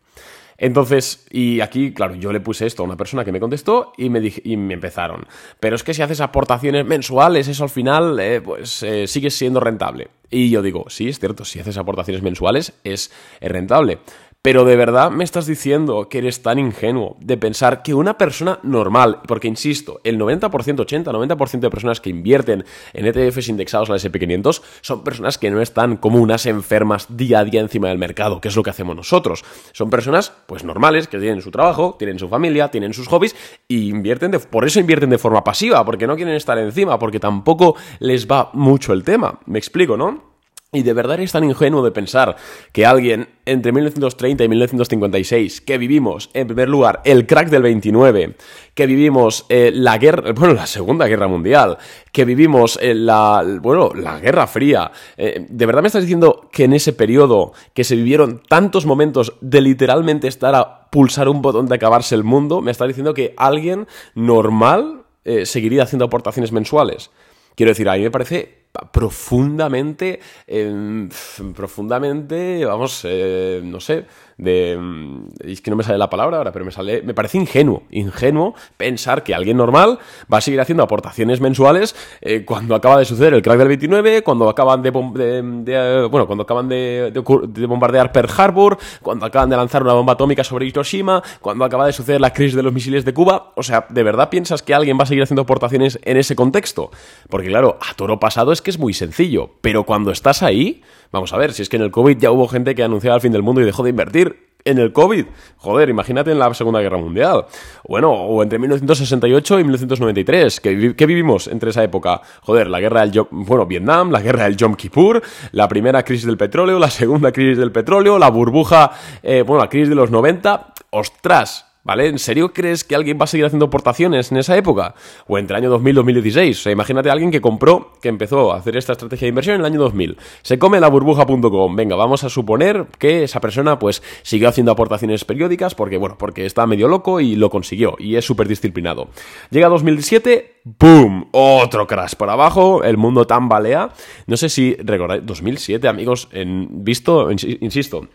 Entonces, 0.57 1.27
y 1.29 1.59
aquí, 1.59 1.93
claro, 1.93 2.15
yo 2.15 2.31
le 2.31 2.39
puse 2.39 2.65
esto 2.65 2.83
a 2.83 2.85
una 2.85 2.95
persona 2.95 3.25
que 3.25 3.33
me 3.33 3.41
contestó 3.41 3.91
y 3.97 4.09
me, 4.09 4.31
y 4.45 4.55
me 4.55 4.75
empezaron. 4.75 5.27
Pero 5.59 5.75
es 5.75 5.83
que 5.83 5.93
si 5.93 6.01
haces 6.01 6.21
aportaciones 6.21 6.85
mensuales, 6.85 7.49
eso 7.49 7.65
al 7.65 7.69
final, 7.69 8.17
eh, 8.21 8.39
pues 8.39 8.81
eh, 8.81 9.07
sigue 9.07 9.29
siendo 9.29 9.59
rentable. 9.59 10.07
Y 10.29 10.49
yo 10.49 10.61
digo, 10.61 10.85
sí, 10.87 11.09
es 11.09 11.19
cierto, 11.19 11.43
si 11.43 11.59
haces 11.59 11.77
aportaciones 11.77 12.23
mensuales 12.23 12.71
es 12.85 13.11
rentable. 13.41 13.99
Pero 14.45 14.63
de 14.63 14.75
verdad 14.75 15.09
me 15.09 15.23
estás 15.23 15.47
diciendo 15.47 16.07
que 16.07 16.19
eres 16.19 16.43
tan 16.43 16.59
ingenuo 16.59 17.17
de 17.19 17.35
pensar 17.35 17.81
que 17.81 17.95
una 17.95 18.19
persona 18.19 18.59
normal, 18.61 19.21
porque 19.27 19.47
insisto, 19.47 20.01
el 20.03 20.19
90%, 20.19 20.81
80, 20.81 21.11
90% 21.11 21.59
de 21.61 21.69
personas 21.71 21.99
que 21.99 22.11
invierten 22.11 22.63
en 22.93 23.07
ETFs 23.07 23.49
indexados 23.49 23.89
al 23.89 23.97
SP500 23.97 24.61
son 24.81 25.03
personas 25.03 25.39
que 25.39 25.49
no 25.49 25.63
están 25.63 25.97
como 25.97 26.19
unas 26.19 26.45
enfermas 26.45 27.07
día 27.17 27.39
a 27.39 27.43
día 27.43 27.59
encima 27.59 27.87
del 27.87 27.97
mercado, 27.97 28.39
que 28.39 28.49
es 28.49 28.55
lo 28.55 28.61
que 28.61 28.69
hacemos 28.69 28.95
nosotros. 28.95 29.43
Son 29.71 29.89
personas, 29.89 30.31
pues 30.45 30.63
normales, 30.63 31.07
que 31.07 31.17
tienen 31.17 31.41
su 31.41 31.49
trabajo, 31.49 31.95
tienen 31.97 32.19
su 32.19 32.29
familia, 32.29 32.69
tienen 32.69 32.93
sus 32.93 33.07
hobbies 33.07 33.35
y 33.67 33.89
invierten 33.89 34.29
de, 34.29 34.37
por 34.37 34.63
eso 34.63 34.79
invierten 34.79 35.09
de 35.09 35.17
forma 35.17 35.43
pasiva, 35.43 35.83
porque 35.83 36.05
no 36.05 36.15
quieren 36.15 36.35
estar 36.35 36.59
encima, 36.59 36.99
porque 36.99 37.19
tampoco 37.19 37.77
les 37.97 38.27
va 38.27 38.51
mucho 38.53 38.93
el 38.93 39.03
tema. 39.03 39.39
Me 39.47 39.57
explico, 39.57 39.97
¿no? 39.97 40.34
Y 40.71 40.83
de 40.83 40.93
verdad 40.93 41.19
es 41.21 41.31
tan 41.31 41.45
ingenuo 41.45 41.83
de 41.83 41.91
pensar 41.91 42.35
que 42.73 42.85
alguien 42.85 43.29
entre 43.45 43.71
1930 43.71 44.43
y 44.43 44.49
1956, 44.49 45.61
que 45.61 45.77
vivimos, 45.77 46.29
en 46.33 46.47
primer 46.47 46.67
lugar, 46.67 47.01
el 47.05 47.25
crack 47.25 47.49
del 47.49 47.61
29, 47.61 48.35
que 48.73 48.85
vivimos 48.85 49.45
eh, 49.47 49.71
la 49.73 49.97
guerra, 49.97 50.31
bueno, 50.35 50.53
la 50.53 50.67
Segunda 50.67 51.07
Guerra 51.07 51.27
Mundial, 51.27 51.77
que 52.11 52.25
vivimos 52.25 52.77
eh, 52.81 52.93
la, 52.93 53.41
bueno, 53.61 53.91
la 53.95 54.19
Guerra 54.19 54.47
Fría, 54.47 54.91
eh, 55.15 55.45
¿de 55.47 55.65
verdad 55.65 55.81
me 55.81 55.87
estás 55.87 56.03
diciendo 56.03 56.49
que 56.51 56.65
en 56.65 56.73
ese 56.73 56.91
periodo 56.91 57.53
que 57.73 57.85
se 57.85 57.95
vivieron 57.95 58.41
tantos 58.49 58.85
momentos 58.85 59.33
de 59.39 59.61
literalmente 59.61 60.27
estar 60.27 60.55
a 60.55 60.89
pulsar 60.89 61.29
un 61.29 61.41
botón 61.41 61.67
de 61.67 61.75
acabarse 61.75 62.15
el 62.15 62.25
mundo, 62.25 62.61
me 62.61 62.71
estás 62.71 62.87
diciendo 62.87 63.13
que 63.13 63.33
alguien 63.37 63.87
normal 64.13 65.03
seguiría 65.43 65.81
haciendo 65.81 66.05
aportaciones 66.05 66.51
mensuales? 66.51 67.09
Quiero 67.55 67.71
decir, 67.71 67.89
a 67.89 67.95
mí 67.95 68.01
me 68.01 68.11
parece 68.11 68.64
profundamente, 68.91 70.19
em, 70.47 71.09
profundamente, 71.53 72.63
vamos, 72.65 73.03
eh, 73.05 73.61
no 73.63 73.79
sé, 73.79 74.05
de... 74.37 74.77
Mm, 74.79 75.27
es 75.39 75.61
que 75.61 75.71
no 75.71 75.77
me 75.77 75.83
sale 75.83 75.97
la 75.97 76.09
palabra 76.09 76.37
ahora, 76.37 76.51
pero 76.51 76.65
me 76.65 76.71
sale... 76.71 77.01
Me 77.03 77.13
parece 77.13 77.37
ingenuo, 77.37 77.83
ingenuo 77.91 78.55
pensar 78.77 79.23
que 79.23 79.33
alguien 79.33 79.57
normal 79.57 79.99
va 80.31 80.39
a 80.39 80.41
seguir 80.41 80.61
haciendo 80.61 80.83
aportaciones 80.83 81.41
mensuales 81.41 81.95
eh, 82.21 82.45
cuando 82.45 82.75
acaba 82.75 82.97
de 82.97 83.05
suceder 83.05 83.33
el 83.33 83.41
crack 83.41 83.57
del 83.57 83.67
29, 83.67 84.23
cuando 84.23 84.49
acaban 84.49 84.81
de... 84.81 84.91
bueno, 84.91 86.27
cuando 86.27 86.43
acaban 86.43 86.67
de, 86.69 87.11
de, 87.11 87.65
bombardear 87.65 88.11
Pearl 88.11 88.29
Harbor, 88.37 88.77
cuando 89.01 89.25
acaban 89.25 89.49
de 89.49 89.57
lanzar 89.57 89.83
una 89.83 89.93
bomba 89.93 90.13
atómica 90.13 90.43
sobre 90.43 90.65
Hiroshima, 90.65 91.21
cuando 91.41 91.65
acaba 91.65 91.85
de 91.85 91.93
suceder 91.93 92.21
la 92.21 92.33
crisis 92.33 92.55
de 92.55 92.63
los 92.63 92.73
misiles 92.73 93.05
de 93.05 93.13
Cuba. 93.13 93.53
O 93.55 93.63
sea, 93.63 93.85
¿de 93.89 94.03
verdad 94.03 94.29
piensas 94.29 94.61
que 94.61 94.73
alguien 94.73 94.97
va 94.97 95.03
a 95.03 95.05
seguir 95.07 95.23
haciendo 95.23 95.43
aportaciones 95.43 95.99
en 96.03 96.17
ese 96.17 96.35
contexto? 96.35 96.91
Porque 97.29 97.47
claro, 97.47 97.77
a 97.81 97.93
toro 97.95 98.19
pasado 98.19 98.51
es 98.51 98.61
que 98.61 98.71
es 98.71 98.79
muy 98.79 98.93
sencillo, 98.93 99.51
pero 99.61 99.83
cuando 99.83 100.11
estás 100.11 100.43
ahí, 100.43 100.81
vamos 101.11 101.33
a 101.33 101.37
ver, 101.37 101.53
si 101.53 101.61
es 101.61 101.69
que 101.69 101.77
en 101.77 101.83
el 101.83 101.91
COVID 101.91 102.17
ya 102.17 102.31
hubo 102.31 102.47
gente 102.47 102.75
que 102.75 102.83
anunciaba 102.83 103.15
el 103.15 103.21
fin 103.21 103.31
del 103.31 103.43
mundo 103.43 103.61
y 103.61 103.65
dejó 103.65 103.83
de 103.83 103.89
invertir, 103.89 104.24
en 104.65 104.79
el 104.79 104.91
COVID. 104.91 105.25
Joder, 105.57 105.89
imagínate 105.89 106.31
en 106.31 106.39
la 106.39 106.53
Segunda 106.53 106.81
Guerra 106.81 106.97
Mundial. 106.97 107.45
Bueno, 107.87 108.11
o 108.11 108.41
entre 108.43 108.59
1968 108.59 109.59
y 109.59 109.63
1993. 109.63 110.59
¿Qué, 110.59 111.05
vivimos 111.05 111.47
entre 111.47 111.69
esa 111.69 111.83
época? 111.83 112.21
Joder, 112.41 112.67
la 112.67 112.79
guerra 112.79 113.05
del... 113.05 113.25
Bueno, 113.29 113.65
Vietnam, 113.65 114.11
la 114.11 114.21
guerra 114.21 114.45
del 114.45 114.57
Yom 114.57 114.75
Kippur, 114.75 115.21
la 115.51 115.67
primera 115.67 116.03
crisis 116.03 116.25
del 116.25 116.37
petróleo, 116.37 116.79
la 116.79 116.89
segunda 116.89 117.31
crisis 117.31 117.57
del 117.57 117.71
petróleo, 117.71 118.17
la 118.17 118.29
burbuja... 118.29 118.91
Eh, 119.21 119.43
bueno, 119.43 119.63
la 119.63 119.69
crisis 119.69 119.89
de 119.89 119.95
los 119.95 120.09
90. 120.09 120.73
¡Ostras! 120.89 121.74
¿Vale? 121.85 122.07
¿En 122.07 122.17
serio 122.17 122.51
crees 122.51 122.83
que 122.83 122.95
alguien 122.95 123.19
va 123.19 123.25
a 123.25 123.27
seguir 123.27 123.45
haciendo 123.45 123.67
aportaciones 123.67 124.31
en 124.31 124.37
esa 124.39 124.57
época? 124.57 124.95
O 125.27 125.37
entre 125.37 125.55
el 125.55 125.63
año 125.63 125.79
2000-2016. 125.79 126.49
O 126.49 126.53
sea, 126.55 126.71
imagínate 126.71 127.09
a 127.09 127.13
alguien 127.13 127.29
que 127.29 127.41
compró, 127.41 127.91
que 128.01 128.09
empezó 128.09 128.51
a 128.51 128.57
hacer 128.57 128.75
esta 128.75 128.93
estrategia 128.93 129.27
de 129.27 129.29
inversión 129.29 129.53
en 129.53 129.61
el 129.61 129.67
año 129.67 129.79
2000. 129.79 130.17
Se 130.41 130.57
come 130.57 130.79
la 130.79 130.89
burbuja.com. 130.89 131.75
Venga, 131.75 131.95
vamos 131.95 132.23
a 132.23 132.29
suponer 132.29 132.87
que 132.97 133.23
esa 133.23 133.39
persona 133.39 133.77
pues 133.77 134.01
siguió 134.23 134.49
haciendo 134.49 134.71
aportaciones 134.71 135.25
periódicas 135.25 135.75
porque, 135.75 135.97
bueno, 135.97 136.17
porque 136.17 136.47
está 136.47 136.65
medio 136.65 136.87
loco 136.87 137.19
y 137.19 137.35
lo 137.35 137.51
consiguió. 137.51 137.95
Y 137.99 138.15
es 138.15 138.25
súper 138.25 138.47
disciplinado. 138.47 139.09
Llega 139.51 139.69
2007, 139.69 140.61
¡boom! 140.63 141.27
Otro 141.33 141.85
crash 141.85 142.15
por 142.15 142.31
abajo, 142.31 142.83
el 142.83 142.97
mundo 142.97 143.27
tambalea. 143.27 143.91
No 144.25 144.37
sé 144.37 144.49
si 144.49 144.73
recordáis, 144.73 145.23
2007, 145.23 145.87
amigos, 145.87 146.29
en 146.31 146.83
visto, 146.83 147.29
insisto, 147.31 148.07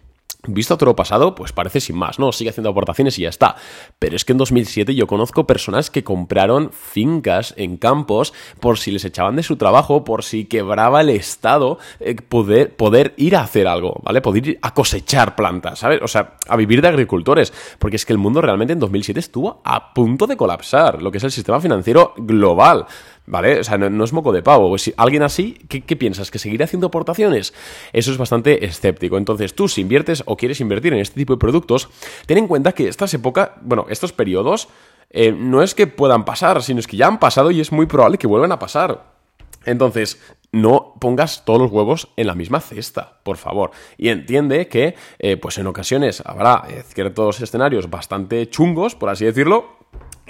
Visto 0.47 0.79
todo 0.79 0.91
lo 0.91 0.97
pasado, 0.97 1.35
pues 1.35 1.53
parece 1.53 1.81
sin 1.81 1.97
más, 1.97 2.19
¿no? 2.19 2.33
Sigue 2.33 2.51
haciendo 2.51 2.71
aportaciones 2.71 3.19
y 3.19 3.23
ya 3.23 3.29
está. 3.29 3.57
Pero 3.99 4.17
es 4.17 4.25
que 4.25 4.33
en 4.33 4.39
2007 4.39 4.95
yo 4.95 5.07
conozco 5.07 5.47
personas 5.47 5.91
que 5.91 6.03
compraron 6.03 6.71
fincas 6.73 7.53
en 7.59 7.77
campos 7.77 8.33
por 8.59 8.79
si 8.79 8.91
les 8.91 9.05
echaban 9.05 9.37
de 9.37 9.43
su 9.43 9.57
trabajo, 9.57 10.03
por 10.03 10.25
si 10.25 10.47
quebraba 10.47 11.03
el 11.03 11.11
Estado, 11.11 11.79
eh, 12.01 12.15
poder, 12.15 12.75
poder 12.75 13.13
ir 13.19 13.37
a 13.37 13.43
hacer 13.43 13.67
algo, 13.67 14.01
¿vale? 14.03 14.23
Poder 14.23 14.49
ir 14.49 14.59
a 14.63 14.73
cosechar 14.73 15.37
plantas, 15.37 15.81
¿sabes? 15.81 16.01
O 16.03 16.09
sea, 16.09 16.37
a 16.49 16.57
vivir 16.57 16.81
de 16.81 16.89
agricultores. 16.89 17.53
Porque 17.79 17.97
es 17.97 18.07
que 18.07 18.15
el 18.15 18.19
mundo 18.19 18.41
realmente 18.41 18.73
en 18.73 18.79
2007 18.79 19.21
estuvo 19.21 19.61
a 19.63 19.93
punto 19.93 20.27
de 20.27 20.39
colapsar, 20.39 21.03
lo 21.03 21.11
que 21.11 21.19
es 21.19 21.25
el 21.25 21.33
sistema 21.33 21.61
financiero 21.61 22.15
global. 22.17 22.87
¿Vale? 23.31 23.61
O 23.61 23.65
sea, 23.65 23.79
no, 23.79 24.05
es 24.05 24.13
moco 24.13 24.33
de 24.33 24.43
pavo. 24.43 24.77
Si 24.77 24.93
alguien 24.97 25.23
así, 25.23 25.57
¿qué, 25.69 25.97
piensas? 25.97 26.33
¿Que 26.33 26.41
seguirá 26.41 26.65
haciendo 26.65 26.89
aportaciones? 26.89 27.55
Eso 27.93 28.11
es 28.11 28.19
bastante 28.19 28.65
escéptico. 28.65 29.19
Entonces, 29.19 29.55
tú, 29.55 29.69
si 29.69 29.83
inviertes 29.83 30.25
o 30.27 30.37
quieres 30.37 30.61
invertir 30.61 30.93
en 30.95 30.99
este 30.99 31.15
tipo 31.15 31.35
de 31.35 31.39
productos, 31.39 31.89
ten 32.27 32.39
en 32.39 32.49
cuenta 32.49 32.73
que 32.73 32.89
estas 32.89 33.15
épocas, 33.15 33.51
bueno, 33.63 33.87
estos 33.89 34.13
periodos, 34.13 34.67
eh, 35.11 35.31
no 35.31 35.63
es 35.63 35.77
que 35.77 35.87
puedan 35.87 36.25
pasar, 36.25 36.61
sino 36.61 36.81
es 36.81 36.89
que 36.89 36.97
ya 36.97 37.07
han 37.07 37.21
pasado 37.21 37.53
y 37.53 37.61
es 37.61 37.71
muy 37.71 37.87
probable 37.87 38.19
que 38.19 38.27
vuelvan 38.27 38.51
a 38.51 38.59
pasar. 38.59 39.13
Entonces, 39.65 40.21
no 40.51 40.97
pongas 41.01 41.45
todos 41.45 41.61
los 41.61 41.71
huevos 41.71 42.09
en 42.17 42.27
la 42.27 42.35
misma 42.35 42.59
cesta, 42.59 43.21
por 43.23 43.37
favor. 43.37 43.71
Y 43.97 44.09
entiende 44.09 44.67
que, 44.67 44.97
eh, 45.21 45.37
pues 45.37 45.57
en 45.59 45.69
ocasiones 45.69 46.21
habrá 46.27 46.65
eh, 46.69 46.83
ciertos 46.85 47.41
escenarios 47.41 47.89
bastante 47.91 48.51
chungos, 48.51 48.97
por 48.97 49.09
así 49.09 49.25
decirlo, 49.25 49.80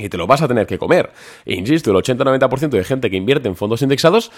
y 0.04 0.08
te 0.08 0.16
lo 0.16 0.26
vas 0.26 0.42
a 0.42 0.48
tener 0.48 0.66
que 0.66 0.78
comer. 0.78 1.10
E 1.44 1.54
insisto, 1.54 1.90
el 1.90 1.96
80-90% 1.96 2.70
de 2.70 2.84
gente 2.84 3.10
que 3.10 3.16
invierte 3.16 3.48
en 3.48 3.56
fondos 3.56 3.82
indexados 3.82 4.32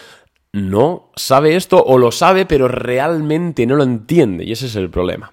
no 0.52 1.10
sabe 1.16 1.56
esto 1.56 1.82
o 1.82 1.96
lo 1.96 2.12
sabe 2.12 2.44
pero 2.44 2.68
realmente 2.68 3.66
no 3.66 3.76
lo 3.76 3.84
entiende 3.84 4.44
y 4.44 4.52
ese 4.52 4.66
es 4.66 4.76
el 4.76 4.90
problema. 4.90 5.32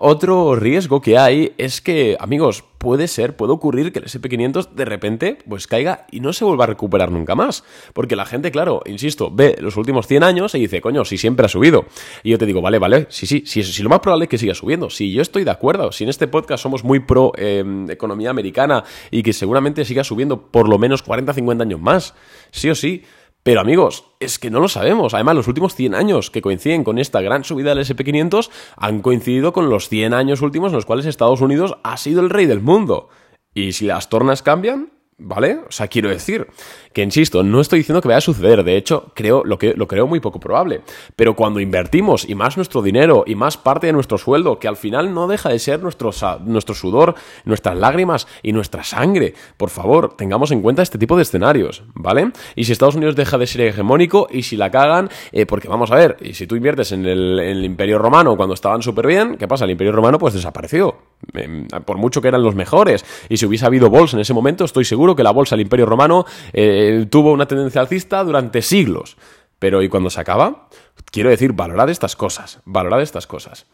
Otro 0.00 0.54
riesgo 0.54 1.00
que 1.00 1.18
hay 1.18 1.54
es 1.58 1.80
que, 1.80 2.16
amigos, 2.20 2.62
puede 2.78 3.08
ser, 3.08 3.34
puede 3.34 3.52
ocurrir 3.52 3.92
que 3.92 3.98
el 3.98 4.04
SP500 4.04 4.70
de 4.70 4.84
repente 4.84 5.38
pues 5.48 5.66
caiga 5.66 6.06
y 6.12 6.20
no 6.20 6.32
se 6.32 6.44
vuelva 6.44 6.62
a 6.62 6.66
recuperar 6.68 7.10
nunca 7.10 7.34
más. 7.34 7.64
Porque 7.94 8.14
la 8.14 8.24
gente, 8.24 8.52
claro, 8.52 8.80
insisto, 8.86 9.28
ve 9.32 9.56
los 9.58 9.76
últimos 9.76 10.06
100 10.06 10.22
años 10.22 10.54
y 10.54 10.60
dice, 10.60 10.80
coño, 10.80 11.04
si 11.04 11.18
siempre 11.18 11.46
ha 11.46 11.48
subido. 11.48 11.86
Y 12.22 12.30
yo 12.30 12.38
te 12.38 12.46
digo, 12.46 12.62
vale, 12.62 12.78
vale, 12.78 13.08
sí, 13.10 13.26
sí, 13.26 13.42
sí, 13.44 13.64
sí 13.64 13.82
lo 13.82 13.88
más 13.88 13.98
probable 13.98 14.26
es 14.26 14.28
que 14.30 14.38
siga 14.38 14.54
subiendo. 14.54 14.88
Si 14.88 15.10
yo 15.12 15.20
estoy 15.20 15.42
de 15.42 15.50
acuerdo, 15.50 15.90
si 15.90 16.04
en 16.04 16.10
este 16.10 16.28
podcast 16.28 16.62
somos 16.62 16.84
muy 16.84 17.00
pro 17.00 17.32
em, 17.36 17.90
economía 17.90 18.30
americana 18.30 18.84
y 19.10 19.24
que 19.24 19.32
seguramente 19.32 19.84
siga 19.84 20.04
subiendo 20.04 20.42
por 20.42 20.68
lo 20.68 20.78
menos 20.78 21.02
40, 21.02 21.32
50 21.32 21.64
años 21.64 21.80
más, 21.80 22.14
sí 22.52 22.70
o 22.70 22.76
sí. 22.76 23.02
Pero 23.42 23.60
amigos, 23.60 24.04
es 24.20 24.38
que 24.38 24.50
no 24.50 24.60
lo 24.60 24.68
sabemos. 24.68 25.14
Además, 25.14 25.36
los 25.36 25.48
últimos 25.48 25.74
100 25.74 25.94
años 25.94 26.30
que 26.30 26.42
coinciden 26.42 26.84
con 26.84 26.98
esta 26.98 27.20
gran 27.20 27.44
subida 27.44 27.74
del 27.74 27.84
SP500 27.84 28.50
han 28.76 29.00
coincidido 29.00 29.52
con 29.52 29.70
los 29.70 29.88
100 29.88 30.12
años 30.12 30.42
últimos 30.42 30.72
en 30.72 30.76
los 30.76 30.86
cuales 30.86 31.06
Estados 31.06 31.40
Unidos 31.40 31.76
ha 31.82 31.96
sido 31.96 32.20
el 32.20 32.30
rey 32.30 32.46
del 32.46 32.60
mundo. 32.60 33.08
Y 33.54 33.72
si 33.72 33.86
las 33.86 34.08
tornas 34.08 34.42
cambian, 34.42 34.92
¿Vale? 35.20 35.58
O 35.68 35.72
sea, 35.72 35.88
quiero 35.88 36.08
decir 36.08 36.46
que, 36.92 37.02
insisto, 37.02 37.42
no 37.42 37.60
estoy 37.60 37.80
diciendo 37.80 38.00
que 38.00 38.06
vaya 38.06 38.18
a 38.18 38.20
suceder, 38.20 38.62
de 38.62 38.76
hecho, 38.76 39.10
creo, 39.14 39.42
lo, 39.44 39.58
que, 39.58 39.74
lo 39.74 39.88
creo 39.88 40.06
muy 40.06 40.20
poco 40.20 40.38
probable. 40.38 40.82
Pero 41.16 41.34
cuando 41.34 41.58
invertimos 41.58 42.28
y 42.28 42.36
más 42.36 42.56
nuestro 42.56 42.82
dinero 42.82 43.24
y 43.26 43.34
más 43.34 43.56
parte 43.56 43.88
de 43.88 43.92
nuestro 43.92 44.16
sueldo, 44.16 44.60
que 44.60 44.68
al 44.68 44.76
final 44.76 45.12
no 45.12 45.26
deja 45.26 45.48
de 45.48 45.58
ser 45.58 45.82
nuestro, 45.82 46.12
nuestro 46.44 46.76
sudor, 46.76 47.16
nuestras 47.44 47.76
lágrimas 47.76 48.28
y 48.44 48.52
nuestra 48.52 48.84
sangre, 48.84 49.34
por 49.56 49.70
favor, 49.70 50.14
tengamos 50.16 50.52
en 50.52 50.62
cuenta 50.62 50.82
este 50.82 50.98
tipo 50.98 51.16
de 51.16 51.22
escenarios, 51.22 51.82
¿vale? 51.94 52.30
Y 52.54 52.62
si 52.64 52.70
Estados 52.70 52.94
Unidos 52.94 53.16
deja 53.16 53.38
de 53.38 53.48
ser 53.48 53.62
hegemónico 53.62 54.28
y 54.30 54.44
si 54.44 54.56
la 54.56 54.70
cagan, 54.70 55.10
eh, 55.32 55.46
porque 55.46 55.66
vamos 55.66 55.90
a 55.90 55.96
ver, 55.96 56.16
y 56.20 56.34
si 56.34 56.46
tú 56.46 56.54
inviertes 56.54 56.92
en 56.92 57.04
el, 57.04 57.64
Imperio 57.64 57.98
Romano 57.98 58.36
cuando 58.36 58.54
estaban 58.54 58.82
súper 58.82 59.08
bien, 59.08 59.36
¿qué 59.36 59.48
pasa? 59.48 59.64
El 59.64 59.72
Imperio 59.72 59.92
Romano 59.92 60.18
pues 60.18 60.32
desapareció, 60.32 60.96
em, 61.34 61.66
por 61.84 61.98
mucho 61.98 62.22
que 62.22 62.28
eran 62.28 62.42
los 62.42 62.54
mejores. 62.54 63.04
Y 63.28 63.36
si 63.36 63.46
hubiese 63.46 63.66
habido 63.66 63.90
bolsa 63.90 64.16
en 64.16 64.20
ese 64.20 64.32
momento, 64.32 64.64
estoy 64.64 64.84
seguro 64.84 65.07
que 65.16 65.22
la 65.22 65.30
bolsa 65.30 65.56
del 65.56 65.62
Imperio 65.62 65.86
Romano 65.86 66.24
eh, 66.52 67.06
tuvo 67.10 67.32
una 67.32 67.46
tendencia 67.46 67.80
alcista 67.80 68.22
durante 68.24 68.62
siglos. 68.62 69.16
Pero 69.58 69.82
¿y 69.82 69.88
cuando 69.88 70.10
se 70.10 70.20
acaba? 70.20 70.68
Quiero 71.10 71.30
decir, 71.30 71.52
valorad 71.52 71.88
estas 71.88 72.16
cosas, 72.16 72.60
valorad 72.64 73.00
estas 73.00 73.26
cosas. 73.26 73.66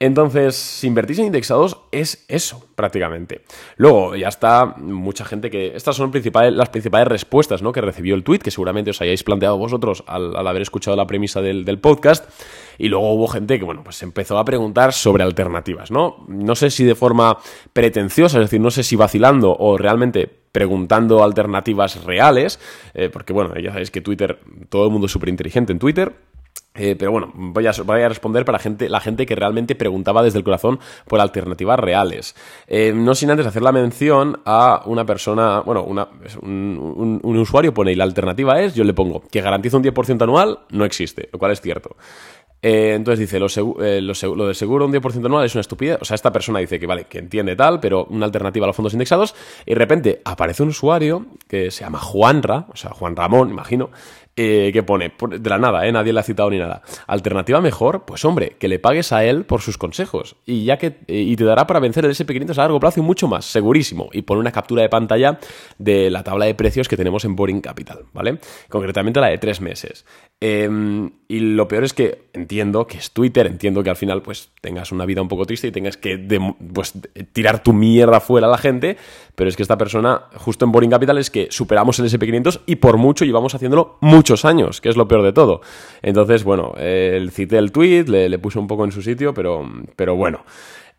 Entonces, 0.00 0.56
si 0.56 0.88
invertís 0.88 1.20
en 1.20 1.26
indexados, 1.26 1.78
es 1.92 2.24
eso, 2.28 2.66
prácticamente. 2.74 3.42
Luego, 3.76 4.16
ya 4.16 4.28
está 4.28 4.74
mucha 4.76 5.24
gente 5.24 5.50
que. 5.50 5.76
Estas 5.76 5.96
son 5.96 6.10
las 6.12 6.68
principales 6.68 7.08
respuestas 7.08 7.62
¿no? 7.62 7.70
que 7.70 7.80
recibió 7.80 8.16
el 8.16 8.24
tweet, 8.24 8.40
que 8.40 8.50
seguramente 8.50 8.90
os 8.90 9.00
hayáis 9.00 9.22
planteado 9.22 9.56
vosotros 9.56 10.02
al, 10.08 10.34
haber 10.46 10.62
escuchado 10.62 10.96
la 10.96 11.06
premisa 11.06 11.40
del, 11.40 11.78
podcast. 11.78 12.28
Y 12.76 12.88
luego 12.88 13.14
hubo 13.14 13.28
gente 13.28 13.58
que, 13.58 13.64
bueno, 13.64 13.84
pues 13.84 14.02
empezó 14.02 14.36
a 14.36 14.44
preguntar 14.44 14.92
sobre 14.92 15.22
alternativas, 15.22 15.92
¿no? 15.92 16.24
No 16.26 16.56
sé 16.56 16.70
si 16.70 16.84
de 16.84 16.96
forma 16.96 17.38
pretenciosa, 17.72 18.38
es 18.38 18.46
decir, 18.46 18.60
no 18.60 18.72
sé 18.72 18.82
si 18.82 18.96
vacilando 18.96 19.56
o 19.56 19.78
realmente 19.78 20.28
preguntando 20.50 21.22
alternativas 21.22 22.04
reales, 22.04 22.58
eh, 22.94 23.10
porque 23.10 23.32
bueno, 23.32 23.54
ya 23.58 23.70
sabéis 23.70 23.92
que 23.92 24.00
Twitter, 24.00 24.40
todo 24.68 24.86
el 24.86 24.90
mundo 24.90 25.06
es 25.06 25.12
súper 25.12 25.28
inteligente 25.28 25.72
en 25.72 25.78
Twitter. 25.78 26.12
Eh, 26.76 26.96
pero 26.98 27.12
bueno, 27.12 27.30
voy 27.34 27.66
a, 27.66 28.08
responder 28.08 28.44
para 28.44 28.58
gente, 28.58 28.88
la 28.88 28.98
gente 28.98 29.26
que 29.26 29.36
realmente 29.36 29.76
preguntaba 29.76 30.24
desde 30.24 30.38
el 30.38 30.44
corazón 30.44 30.80
por 31.06 31.20
alternativas 31.20 31.78
reales. 31.78 32.34
Eh, 32.66 32.92
no 32.92 33.14
sin 33.14 33.30
antes 33.30 33.46
hacer 33.46 33.62
la 33.62 33.70
mención 33.70 34.40
a 34.44 34.82
una 34.86 35.06
persona, 35.06 35.60
bueno, 35.60 35.84
una, 35.84 36.08
un, 36.42 37.20
usuario 37.22 37.72
pone 37.72 37.92
y 37.92 37.94
la 37.94 38.02
alternativa 38.02 38.60
es, 38.60 38.74
yo 38.74 38.82
le 38.82 38.92
pongo, 38.92 39.22
que 39.30 39.40
garantiza 39.40 39.76
un 39.76 39.84
10% 39.84 40.22
anual, 40.22 40.60
no 40.70 40.84
existe, 40.84 41.28
lo 41.32 41.38
cual 41.38 41.52
es 41.52 41.60
cierto. 41.60 41.96
Eh, 42.60 42.94
entonces 42.94 43.20
dice, 43.20 43.38
lo, 43.38 43.46
eh, 43.84 44.00
lo, 44.00 44.48
de 44.48 44.54
seguro 44.54 44.86
un 44.86 44.92
10% 44.92 45.26
anual 45.26 45.44
es 45.44 45.54
una 45.54 45.60
estupidez. 45.60 45.98
O 46.00 46.04
sea, 46.06 46.14
esta 46.14 46.32
persona 46.32 46.60
dice 46.60 46.80
que 46.80 46.86
vale, 46.86 47.04
que 47.04 47.18
entiende 47.18 47.54
tal, 47.56 47.78
pero 47.78 48.06
una 48.06 48.24
alternativa 48.24 48.64
a 48.64 48.68
los 48.68 48.74
fondos 48.74 48.94
indexados. 48.94 49.34
Y 49.66 49.74
de 49.74 49.78
repente 49.78 50.22
aparece 50.24 50.62
un 50.62 50.70
usuario 50.70 51.26
que 51.46 51.70
se 51.70 51.84
llama 51.84 51.98
Juanra, 51.98 52.66
o 52.72 52.76
sea, 52.76 52.92
Juan 52.92 53.16
Ramón, 53.16 53.50
imagino, 53.50 53.90
eh, 54.36 54.70
que 54.72 54.82
pone, 54.82 55.12
de 55.38 55.48
la 55.48 55.58
nada, 55.58 55.86
eh, 55.86 55.92
nadie 55.92 56.12
le 56.12 56.18
ha 56.18 56.24
citado 56.24 56.50
ni 56.50 56.58
nada. 56.58 56.82
Alternativa 57.06 57.60
mejor, 57.60 58.04
pues 58.04 58.24
hombre, 58.24 58.56
que 58.58 58.66
le 58.66 58.80
pagues 58.80 59.12
a 59.12 59.24
él 59.24 59.44
por 59.44 59.60
sus 59.60 59.78
consejos. 59.78 60.34
Y 60.44 60.64
ya 60.64 60.76
que 60.76 60.96
eh, 61.06 61.20
y 61.20 61.36
te 61.36 61.44
dará 61.44 61.68
para 61.68 61.78
vencer 61.78 62.04
el 62.04 62.10
SP500 62.10 62.58
a 62.58 62.62
largo 62.62 62.80
plazo 62.80 62.98
y 62.98 63.04
mucho 63.04 63.28
más, 63.28 63.44
segurísimo. 63.44 64.08
Y 64.12 64.22
pone 64.22 64.40
una 64.40 64.50
captura 64.50 64.82
de 64.82 64.88
pantalla 64.88 65.38
de 65.78 66.10
la 66.10 66.24
tabla 66.24 66.46
de 66.46 66.54
precios 66.56 66.88
que 66.88 66.96
tenemos 66.96 67.24
en 67.24 67.36
Boring 67.36 67.60
Capital, 67.60 68.06
¿vale? 68.12 68.38
Concretamente 68.68 69.20
la 69.20 69.28
de 69.28 69.38
tres 69.38 69.60
meses. 69.60 70.04
Em, 70.40 71.10
y 71.28 71.38
lo 71.38 71.68
peor 71.68 71.84
es 71.84 71.94
que 71.94 72.28
entiendo 72.32 72.86
que 72.86 72.98
es 72.98 73.12
Twitter, 73.12 73.46
entiendo 73.46 73.82
que 73.82 73.90
al 73.90 73.96
final 73.96 74.20
pues 74.20 74.50
tengas 74.60 74.92
una 74.92 75.06
vida 75.06 75.22
un 75.22 75.28
poco 75.28 75.46
triste 75.46 75.68
y 75.68 75.72
tengas 75.72 75.96
que 75.96 76.18
pues, 76.72 76.92
tirar 77.32 77.62
tu 77.62 77.72
mierda 77.72 78.20
fuera 78.20 78.48
a 78.48 78.50
la 78.50 78.58
gente, 78.58 78.96
pero 79.36 79.48
es 79.48 79.56
que 79.56 79.62
esta 79.62 79.78
persona, 79.78 80.24
justo 80.36 80.64
en 80.64 80.72
Boring 80.72 80.90
Capital, 80.90 81.18
es 81.18 81.30
que 81.30 81.48
superamos 81.50 81.98
el 81.98 82.06
SP500 82.06 82.60
y 82.66 82.76
por 82.76 82.98
mucho 82.98 83.24
llevamos 83.24 83.54
haciéndolo 83.54 83.96
muchos 84.24 84.46
años, 84.46 84.80
que 84.80 84.88
es 84.88 84.96
lo 84.96 85.06
peor 85.06 85.22
de 85.22 85.34
todo. 85.34 85.60
Entonces, 86.00 86.44
bueno, 86.44 86.72
cité 87.30 87.58
el 87.58 87.72
tweet, 87.72 88.04
le, 88.04 88.30
le 88.30 88.38
puse 88.38 88.58
un 88.58 88.66
poco 88.66 88.86
en 88.86 88.90
su 88.90 89.02
sitio, 89.02 89.34
pero, 89.34 89.68
pero 89.96 90.16
bueno. 90.16 90.44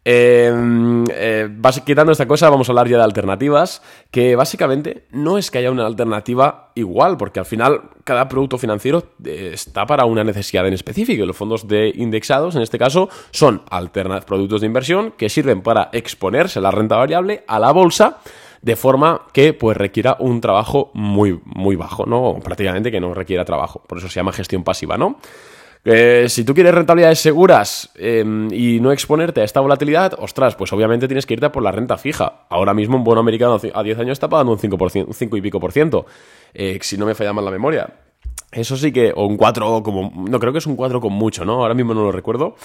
Em, 0.08 1.04
eh, 1.10 1.50
quitando 1.84 2.12
esta 2.12 2.28
cosa, 2.28 2.48
vamos 2.52 2.70
a 2.70 2.72
hablar 2.72 2.88
ya 2.88 2.98
de 2.98 3.04
alternativas, 3.04 3.82
que 4.12 4.36
básicamente 4.36 5.08
no 5.10 5.40
es 5.40 5.50
que 5.50 5.58
haya 5.58 5.72
una 5.72 5.88
alternativa 5.88 6.72
igual, 6.76 7.18
porque 7.18 7.40
al 7.40 7.48
final 7.48 7.82
cada 8.04 8.30
producto 8.30 8.60
financiero 8.60 9.02
eh, 9.26 9.50
está 9.56 9.88
para 9.88 10.06
una 10.06 10.24
necesidad 10.24 10.68
en 10.68 10.74
específico. 10.74 11.26
Los 11.26 11.36
fondos 11.36 11.68
de 11.68 11.92
indexados, 11.96 12.56
en 12.56 12.62
este 12.62 12.78
caso, 12.78 13.10
son 13.32 13.64
productos 14.28 14.62
de 14.62 14.68
inversión 14.68 15.14
que 15.18 15.28
sirven 15.28 15.64
para 15.64 15.90
exponerse 15.92 16.62
la 16.62 16.70
renta 16.70 16.98
variable 16.98 17.44
a 17.48 17.58
la 17.58 17.72
bolsa 17.72 18.20
de 18.66 18.76
forma 18.76 19.22
que 19.32 19.54
pues 19.54 19.78
requiera 19.78 20.18
un 20.20 20.42
trabajo 20.42 20.90
muy, 20.96 21.40
muy 21.46 21.76
bajo, 21.76 22.08
¿no? 22.08 22.40
Prácticamente 22.44 22.90
que 22.90 23.00
no 23.00 23.14
requiera 23.14 23.46
trabajo. 23.46 23.84
Por 23.88 24.00
eso 24.00 24.10
se 24.10 24.16
llama 24.16 24.34
gestión 24.34 24.64
pasiva, 24.64 24.98
¿no? 24.98 25.20
Eh, 25.84 26.26
si 26.30 26.44
tú 26.44 26.56
quieres 26.56 26.74
rentabilidades 26.74 27.20
seguras 27.20 27.92
em, 27.94 28.52
y 28.52 28.80
no 28.80 28.92
exponerte 28.92 29.42
a 29.42 29.44
esta 29.44 29.60
volatilidad, 29.60 30.16
ostras, 30.18 30.56
pues 30.56 30.74
obviamente 30.74 31.08
tienes 31.08 31.28
que 31.28 31.36
irte 31.36 31.48
por 31.52 31.62
la 31.62 31.72
renta 31.72 31.96
fija. 32.00 32.48
Ahora 32.50 32.74
mismo 32.74 32.98
un 32.98 33.04
bono 33.04 33.20
americano 33.22 33.60
a 33.72 33.84
10 33.84 34.00
años 34.00 34.14
está 34.14 34.28
pagando 34.28 34.54
un 34.54 34.58
5%, 34.58 35.06
un 35.06 35.14
5 35.14 35.38
y 35.38 35.42
pico 35.42 35.60
por 35.60 35.72
ciento, 35.72 36.08
eh, 36.52 36.80
si 36.82 36.98
no 36.98 37.06
me 37.06 37.14
falla 37.14 37.34
mal 37.34 37.46
la 37.46 37.52
memoria. 37.52 37.88
Eso 38.56 38.78
sí 38.78 38.94
que, 38.94 39.12
o 39.14 39.26
un 39.26 39.36
4 39.36 39.84
como, 39.84 40.14
no 40.30 40.40
creo 40.40 40.54
que 40.54 40.60
es 40.60 40.66
un 40.66 40.78
4 40.78 41.02
con 41.02 41.12
mucho, 41.12 41.44
¿no? 41.44 41.56
Ahora 41.56 41.74
mismo 41.74 41.94
no 41.94 42.04
lo 42.04 42.12
recuerdo. 42.14 42.56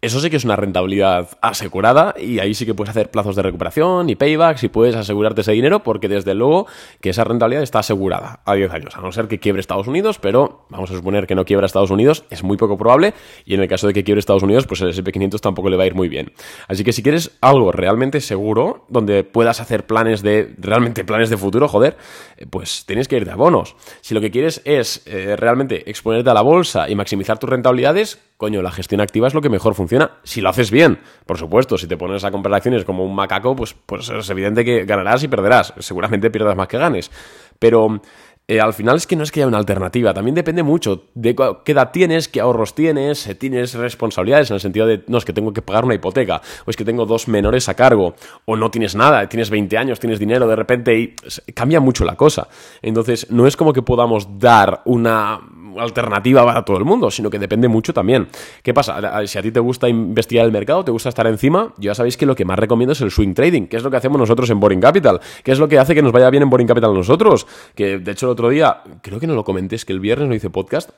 Eso 0.00 0.20
sí 0.20 0.30
que 0.30 0.36
es 0.36 0.44
una 0.44 0.54
rentabilidad 0.54 1.28
asegurada 1.42 2.14
y 2.16 2.38
ahí 2.38 2.54
sí 2.54 2.64
que 2.64 2.72
puedes 2.72 2.90
hacer 2.90 3.10
plazos 3.10 3.34
de 3.34 3.42
recuperación 3.42 4.08
y 4.08 4.14
paybacks 4.14 4.62
y 4.62 4.68
puedes 4.68 4.94
asegurarte 4.94 5.40
ese 5.40 5.50
dinero 5.50 5.82
porque 5.82 6.08
desde 6.08 6.34
luego 6.34 6.68
que 7.00 7.10
esa 7.10 7.24
rentabilidad 7.24 7.64
está 7.64 7.80
asegurada 7.80 8.40
a 8.44 8.54
10 8.54 8.72
años, 8.72 8.96
a 8.96 9.00
no 9.00 9.10
ser 9.10 9.26
que 9.26 9.40
quiebre 9.40 9.58
Estados 9.58 9.88
Unidos, 9.88 10.20
pero 10.20 10.66
vamos 10.70 10.92
a 10.92 10.94
suponer 10.94 11.26
que 11.26 11.34
no 11.34 11.44
quiebra 11.44 11.66
Estados 11.66 11.90
Unidos, 11.90 12.24
es 12.30 12.44
muy 12.44 12.56
poco 12.56 12.78
probable 12.78 13.12
y 13.44 13.54
en 13.54 13.60
el 13.60 13.66
caso 13.66 13.88
de 13.88 13.92
que 13.92 14.04
quiebre 14.04 14.20
Estados 14.20 14.44
Unidos, 14.44 14.68
pues 14.68 14.80
el 14.82 14.92
SP500 14.92 15.40
tampoco 15.40 15.68
le 15.68 15.76
va 15.76 15.82
a 15.82 15.86
ir 15.86 15.96
muy 15.96 16.08
bien. 16.08 16.32
Así 16.68 16.84
que 16.84 16.92
si 16.92 17.02
quieres 17.02 17.36
algo 17.40 17.72
realmente 17.72 18.20
seguro, 18.20 18.84
donde 18.88 19.24
puedas 19.24 19.60
hacer 19.60 19.84
planes 19.84 20.22
de, 20.22 20.54
realmente 20.58 21.04
planes 21.04 21.28
de 21.28 21.36
futuro, 21.36 21.66
joder, 21.66 21.96
eh, 22.36 22.46
pues 22.48 22.84
tienes 22.86 23.08
que 23.08 23.16
irte 23.16 23.32
a 23.32 23.36
bonos. 23.36 23.74
Si 24.00 24.14
lo 24.14 24.20
que 24.20 24.30
quieres 24.30 24.62
es... 24.64 25.02
Eh, 25.06 25.38
realmente 25.40 25.90
exponerte 25.90 26.30
a 26.30 26.34
la 26.34 26.42
bolsa 26.42 26.88
y 26.88 26.94
maximizar 26.94 27.38
tus 27.38 27.50
rentabilidades, 27.50 28.20
coño, 28.36 28.62
la 28.62 28.70
gestión 28.70 29.00
activa 29.00 29.26
es 29.26 29.34
lo 29.34 29.40
que 29.40 29.48
mejor 29.48 29.74
funciona. 29.74 30.18
Si 30.22 30.40
lo 30.40 30.48
haces 30.48 30.70
bien, 30.70 31.00
por 31.26 31.38
supuesto, 31.38 31.78
si 31.78 31.86
te 31.86 31.96
pones 31.96 32.24
a 32.24 32.30
comprar 32.30 32.54
acciones 32.54 32.84
como 32.84 33.04
un 33.04 33.14
macaco, 33.14 33.56
pues, 33.56 33.74
pues 33.86 34.08
es 34.08 34.30
evidente 34.30 34.64
que 34.64 34.84
ganarás 34.84 35.22
y 35.22 35.28
perderás. 35.28 35.74
Seguramente 35.78 36.30
pierdas 36.30 36.56
más 36.56 36.68
que 36.68 36.78
ganes. 36.78 37.10
Pero 37.58 38.00
eh, 38.50 38.60
al 38.60 38.74
final 38.74 38.96
es 38.96 39.06
que 39.06 39.14
no 39.14 39.22
es 39.22 39.30
que 39.30 39.38
haya 39.38 39.46
una 39.46 39.58
alternativa, 39.58 40.12
también 40.12 40.34
depende 40.34 40.64
mucho 40.64 41.04
de 41.14 41.36
qué 41.36 41.70
edad 41.70 41.92
tienes, 41.92 42.26
qué 42.26 42.40
ahorros 42.40 42.74
tienes, 42.74 43.20
si 43.20 43.34
tienes 43.36 43.74
responsabilidades 43.74 44.50
en 44.50 44.54
el 44.54 44.60
sentido 44.60 44.88
de, 44.88 45.04
no, 45.06 45.18
es 45.18 45.24
que 45.24 45.32
tengo 45.32 45.52
que 45.52 45.62
pagar 45.62 45.84
una 45.84 45.94
hipoteca, 45.94 46.42
o 46.66 46.70
es 46.70 46.76
que 46.76 46.84
tengo 46.84 47.06
dos 47.06 47.28
menores 47.28 47.68
a 47.68 47.74
cargo, 47.74 48.16
o 48.46 48.56
no 48.56 48.68
tienes 48.72 48.96
nada, 48.96 49.28
tienes 49.28 49.50
20 49.50 49.78
años, 49.78 50.00
tienes 50.00 50.18
dinero 50.18 50.48
de 50.48 50.56
repente 50.56 50.98
y 50.98 51.14
cambia 51.52 51.78
mucho 51.78 52.04
la 52.04 52.16
cosa. 52.16 52.48
Entonces, 52.82 53.30
no 53.30 53.46
es 53.46 53.56
como 53.56 53.72
que 53.72 53.82
podamos 53.82 54.40
dar 54.40 54.82
una 54.84 55.40
alternativa 55.78 56.44
para 56.44 56.64
todo 56.64 56.76
el 56.76 56.84
mundo, 56.84 57.10
sino 57.10 57.30
que 57.30 57.38
depende 57.38 57.68
mucho 57.68 57.92
también. 57.92 58.28
¿Qué 58.62 58.74
pasa? 58.74 59.26
Si 59.26 59.38
a 59.38 59.42
ti 59.42 59.52
te 59.52 59.60
gusta 59.60 59.88
investigar 59.88 60.44
el 60.44 60.52
mercado, 60.52 60.84
te 60.84 60.90
gusta 60.90 61.08
estar 61.08 61.26
encima, 61.26 61.72
ya 61.78 61.94
sabéis 61.94 62.16
que 62.16 62.26
lo 62.26 62.34
que 62.34 62.44
más 62.44 62.58
recomiendo 62.58 62.92
es 62.92 63.00
el 63.00 63.10
swing 63.10 63.34
trading, 63.34 63.66
que 63.66 63.76
es 63.76 63.82
lo 63.82 63.90
que 63.90 63.96
hacemos 63.96 64.18
nosotros 64.18 64.50
en 64.50 64.60
Boring 64.60 64.80
Capital, 64.80 65.20
que 65.44 65.52
es 65.52 65.58
lo 65.58 65.68
que 65.68 65.78
hace 65.78 65.94
que 65.94 66.02
nos 66.02 66.12
vaya 66.12 66.30
bien 66.30 66.42
en 66.42 66.50
Boring 66.50 66.66
Capital 66.66 66.94
nosotros, 66.94 67.46
que 67.74 67.98
de 67.98 68.12
hecho 68.12 68.34
otro 68.40 68.50
día, 68.50 68.82
creo 69.02 69.20
que 69.20 69.26
no 69.26 69.34
lo 69.34 69.44
comenté, 69.44 69.76
es 69.76 69.84
que 69.84 69.92
el 69.92 70.00
viernes 70.00 70.28
no 70.28 70.34
hice 70.34 70.50
podcast, 70.50 70.90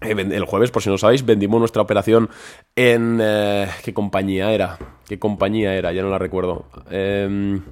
eh, 0.00 0.14
el 0.16 0.44
jueves, 0.44 0.70
por 0.70 0.82
si 0.82 0.90
no 0.90 0.98
sabéis, 0.98 1.24
vendimos 1.24 1.58
nuestra 1.58 1.82
operación 1.82 2.28
en... 2.74 3.18
Eh, 3.20 3.68
¿Qué 3.84 3.94
compañía 3.94 4.52
era? 4.52 4.78
¿Qué 5.08 5.18
compañía 5.18 5.74
era? 5.74 5.92
Ya 5.92 6.02
no 6.02 6.10
la 6.10 6.18
recuerdo. 6.18 6.66
Em, 6.90 7.62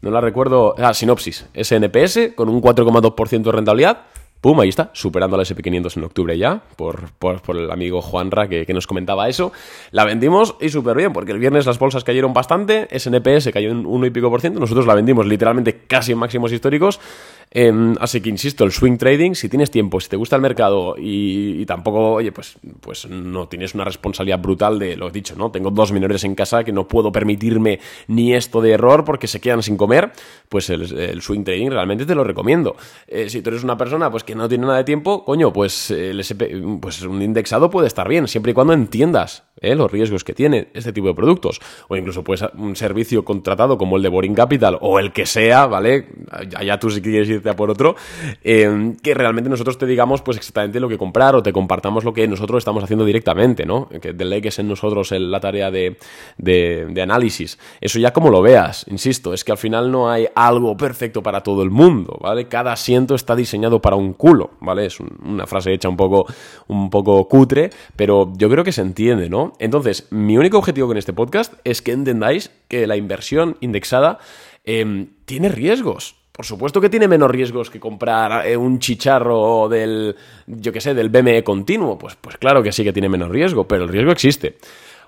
no 0.00 0.10
la 0.10 0.20
recuerdo. 0.20 0.74
Ah, 0.78 0.94
Sinopsis. 0.94 1.46
SNPS, 1.54 2.34
con 2.34 2.48
un 2.48 2.60
4,2% 2.60 3.42
de 3.42 3.52
rentabilidad 3.52 3.98
pum, 4.44 4.60
ahí 4.60 4.68
está, 4.68 4.90
superando 4.92 5.38
la 5.38 5.42
SP500 5.42 5.96
en 5.96 6.04
octubre 6.04 6.36
ya, 6.36 6.60
por, 6.76 7.10
por, 7.12 7.56
el 7.56 7.70
amigo 7.70 8.02
Juanra 8.02 8.46
que, 8.46 8.66
que, 8.66 8.74
nos 8.74 8.86
comentaba 8.86 9.26
eso. 9.26 9.52
La 9.90 10.04
vendimos 10.04 10.56
y 10.60 10.68
súper 10.68 10.98
bien, 10.98 11.14
porque 11.14 11.32
el 11.32 11.38
viernes 11.38 11.64
las 11.64 11.78
bolsas 11.78 12.04
cayeron 12.04 12.34
bastante, 12.34 12.86
SNPS 12.90 13.48
cayó 13.54 13.70
en 13.70 13.86
uno 13.86 14.04
y 14.04 14.10
pico 14.10 14.28
por 14.28 14.42
ciento, 14.42 14.60
nosotros 14.60 14.86
la 14.86 14.94
vendimos 14.94 15.24
literalmente 15.24 15.86
casi 15.86 16.12
en 16.12 16.18
máximos 16.18 16.52
históricos. 16.52 17.00
Em, 17.56 17.94
así 18.00 18.20
que 18.20 18.30
insisto, 18.30 18.64
el 18.64 18.72
swing 18.72 18.96
trading, 18.96 19.34
si 19.34 19.48
tienes 19.48 19.70
tiempo, 19.70 20.00
si 20.00 20.08
te 20.08 20.16
gusta 20.16 20.34
el 20.34 20.42
mercado 20.42 20.96
y, 20.98 21.64
tampoco, 21.66 22.14
oye, 22.14 22.32
pues, 22.32 22.58
pues 22.80 23.08
no 23.08 23.46
tienes 23.46 23.76
una 23.76 23.84
responsabilidad 23.84 24.40
brutal 24.40 24.80
de 24.80 24.96
lo 24.96 25.08
dicho, 25.08 25.36
¿no? 25.36 25.52
Tengo 25.52 25.70
dos 25.70 25.92
menores 25.92 26.24
en 26.24 26.34
casa 26.34 26.64
que 26.64 26.72
no 26.72 26.88
puedo 26.88 27.12
permitirme 27.12 27.78
ni 28.08 28.34
esto 28.34 28.60
de 28.60 28.72
error 28.72 29.04
porque 29.04 29.28
se 29.28 29.40
quedan 29.40 29.62
sin 29.62 29.76
comer, 29.76 30.10
pues 30.48 30.68
el, 30.68 31.22
swing 31.22 31.44
trading 31.44 31.70
realmente 31.70 32.04
te 32.04 32.16
lo 32.16 32.24
recomiendo. 32.24 32.74
Eh, 33.06 33.30
si 33.30 33.40
tú 33.40 33.50
eres 33.50 33.62
una 33.62 33.78
persona 33.78 34.10
pues 34.10 34.24
que 34.24 34.34
no 34.34 34.48
tiene 34.48 34.66
nada 34.66 34.78
de 34.78 34.84
tiempo, 34.84 35.24
coño, 35.24 35.52
pues, 35.52 35.92
el 35.92 36.18
SP, 36.18 36.58
pues 36.80 37.02
un 37.02 37.22
indexado 37.22 37.70
puede 37.70 37.86
estar 37.86 38.08
bien, 38.08 38.26
siempre 38.26 38.50
y 38.50 38.54
cuando 38.54 38.72
entiendas 38.72 39.44
los 39.74 39.90
riesgos 39.90 40.24
que 40.24 40.34
tiene 40.34 40.68
este 40.74 40.92
tipo 40.92 41.08
de 41.08 41.14
productos. 41.14 41.60
O 41.88 41.96
incluso 41.96 42.22
pues 42.22 42.44
un 42.56 42.76
servicio 42.76 43.24
contratado 43.24 43.78
como 43.78 43.96
el 43.96 44.02
de 44.02 44.08
Boring 44.08 44.34
Capital 44.34 44.78
o 44.80 44.98
el 44.98 45.12
que 45.12 45.26
sea, 45.26 45.66
¿vale? 45.66 46.06
Allá 46.56 46.78
tú 46.78 46.90
si 46.90 47.00
quieres 47.00 47.28
irte 47.28 47.50
a 47.50 47.56
por 47.56 47.70
otro, 47.70 47.96
eh, 48.42 48.94
que 49.02 49.14
realmente 49.14 49.48
nosotros 49.50 49.78
te 49.78 49.86
digamos 49.86 50.22
pues 50.22 50.36
exactamente 50.36 50.80
lo 50.80 50.88
que 50.88 50.98
comprar 50.98 51.34
o 51.34 51.42
te 51.42 51.52
compartamos 51.52 52.04
lo 52.04 52.12
que 52.12 52.26
nosotros 52.28 52.58
estamos 52.58 52.82
haciendo 52.84 53.04
directamente, 53.04 53.64
¿no? 53.64 53.88
Que 53.88 54.12
delegues 54.12 54.58
en 54.58 54.68
nosotros 54.68 55.10
la 55.12 55.40
tarea 55.40 55.70
de, 55.70 55.96
de, 56.38 57.02
análisis. 57.02 57.58
Eso 57.80 57.98
ya 57.98 58.12
como 58.12 58.30
lo 58.30 58.40
veas, 58.42 58.86
insisto, 58.88 59.34
es 59.34 59.44
que 59.44 59.52
al 59.52 59.58
final 59.58 59.90
no 59.90 60.10
hay 60.10 60.26
algo 60.34 60.76
perfecto 60.76 61.22
para 61.22 61.42
todo 61.42 61.62
el 61.62 61.70
mundo, 61.70 62.18
¿vale? 62.20 62.48
Cada 62.48 62.72
asiento 62.72 63.14
está 63.14 63.36
diseñado 63.36 63.80
para 63.80 63.96
un 63.96 64.14
culo, 64.14 64.52
¿vale? 64.60 64.86
Es 64.86 64.98
una 65.00 65.46
frase 65.46 65.72
hecha 65.72 65.88
un 65.88 65.96
poco, 65.96 66.26
un 66.68 66.90
poco 66.90 67.28
cutre, 67.28 67.70
pero 67.96 68.32
yo 68.36 68.48
creo 68.48 68.64
que 68.64 68.72
se 68.72 68.80
entiende, 68.80 69.28
¿no? 69.28 69.53
Entonces, 69.58 70.06
mi 70.10 70.36
único 70.36 70.58
objetivo 70.58 70.88
con 70.88 70.96
este 70.96 71.12
podcast 71.12 71.54
es 71.64 71.82
que 71.82 71.92
entendáis 71.92 72.50
que 72.68 72.86
la 72.86 72.96
inversión 72.96 73.56
indexada 73.60 74.18
em, 74.64 75.08
tiene 75.24 75.48
riesgos. 75.48 76.16
Por 76.32 76.44
supuesto 76.44 76.80
que 76.80 76.90
tiene 76.90 77.06
menos 77.06 77.30
riesgos 77.30 77.70
que 77.70 77.78
comprar 77.78 78.46
eh, 78.46 78.56
un 78.56 78.80
chicharro 78.80 79.68
del, 79.68 80.16
yo 80.46 80.72
qué 80.72 80.80
sé, 80.80 80.92
del 80.92 81.08
BME 81.08 81.44
continuo. 81.44 81.96
Pues, 81.96 82.16
pues 82.20 82.36
claro 82.38 82.62
que 82.62 82.72
sí 82.72 82.82
que 82.82 82.92
tiene 82.92 83.08
menos 83.08 83.28
riesgo, 83.28 83.68
pero 83.68 83.84
el 83.84 83.88
riesgo 83.88 84.10
existe. 84.10 84.56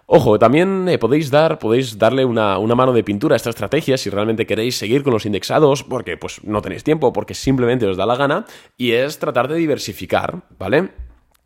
Ojo, 0.09 0.39
también 0.39 0.89
eh, 0.89 0.99
podéis 0.99 1.33
dar, 1.33 1.59
podéis 1.59 1.99
darle 1.99 2.25
una, 2.25 2.59
una, 2.59 2.77
mano 2.77 2.93
de 2.93 3.03
pintura 3.03 3.35
a 3.35 3.37
esta 3.37 3.51
estrategia 3.51 3.99
si 3.99 4.09
realmente 4.09 4.47
queréis 4.47 4.79
seguir 4.79 5.03
con 5.03 5.13
los 5.13 5.27
indexados, 5.27 5.83
porque 5.83 6.17
pues 6.17 6.45
no 6.45 6.63
tenéis 6.63 6.85
tiempo, 6.85 7.13
porque 7.13 7.35
simplemente 7.35 7.87
os 7.87 7.97
da 7.97 8.07
la 8.07 8.15
gana, 8.15 8.47
y 8.77 8.93
es 8.93 9.19
tratar 9.19 9.49
de 9.49 9.57
diversificar, 9.57 10.43
¿vale? 10.61 10.91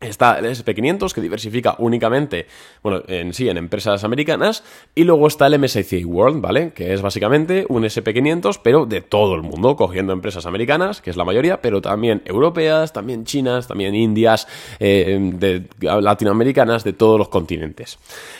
Está 0.01 0.39
el 0.39 0.45
SP500 0.45 1.13
que 1.13 1.21
diversifica 1.21 1.75
únicamente, 1.77 2.47
bueno, 2.81 3.03
en 3.07 3.33
sí, 3.35 3.47
en 3.47 3.57
empresas 3.57 4.03
americanas, 4.03 4.63
y 4.95 5.03
luego 5.03 5.27
está 5.27 5.45
el 5.45 5.59
MSCI 5.59 6.05
World, 6.05 6.41
¿vale? 6.41 6.73
Que 6.73 6.93
es 6.93 7.03
básicamente 7.03 7.67
un 7.69 7.83
SP500, 7.83 8.61
pero 8.63 8.87
de 8.87 9.01
todo 9.01 9.35
el 9.35 9.43
mundo, 9.43 9.75
cogiendo 9.75 10.11
empresas 10.11 10.47
americanas, 10.47 11.01
que 11.01 11.11
es 11.11 11.17
la 11.17 11.23
mayoría, 11.23 11.61
pero 11.61 11.81
también 11.81 12.23
europeas, 12.25 12.93
también 12.93 13.25
chinas, 13.25 13.67
también 13.67 13.93
indias, 13.93 14.47
eh, 14.79 15.63
latinoamericanas, 15.79 16.83
de 16.83 16.93
todos 16.93 17.19
los 17.19 17.29
continentes. 17.29 17.99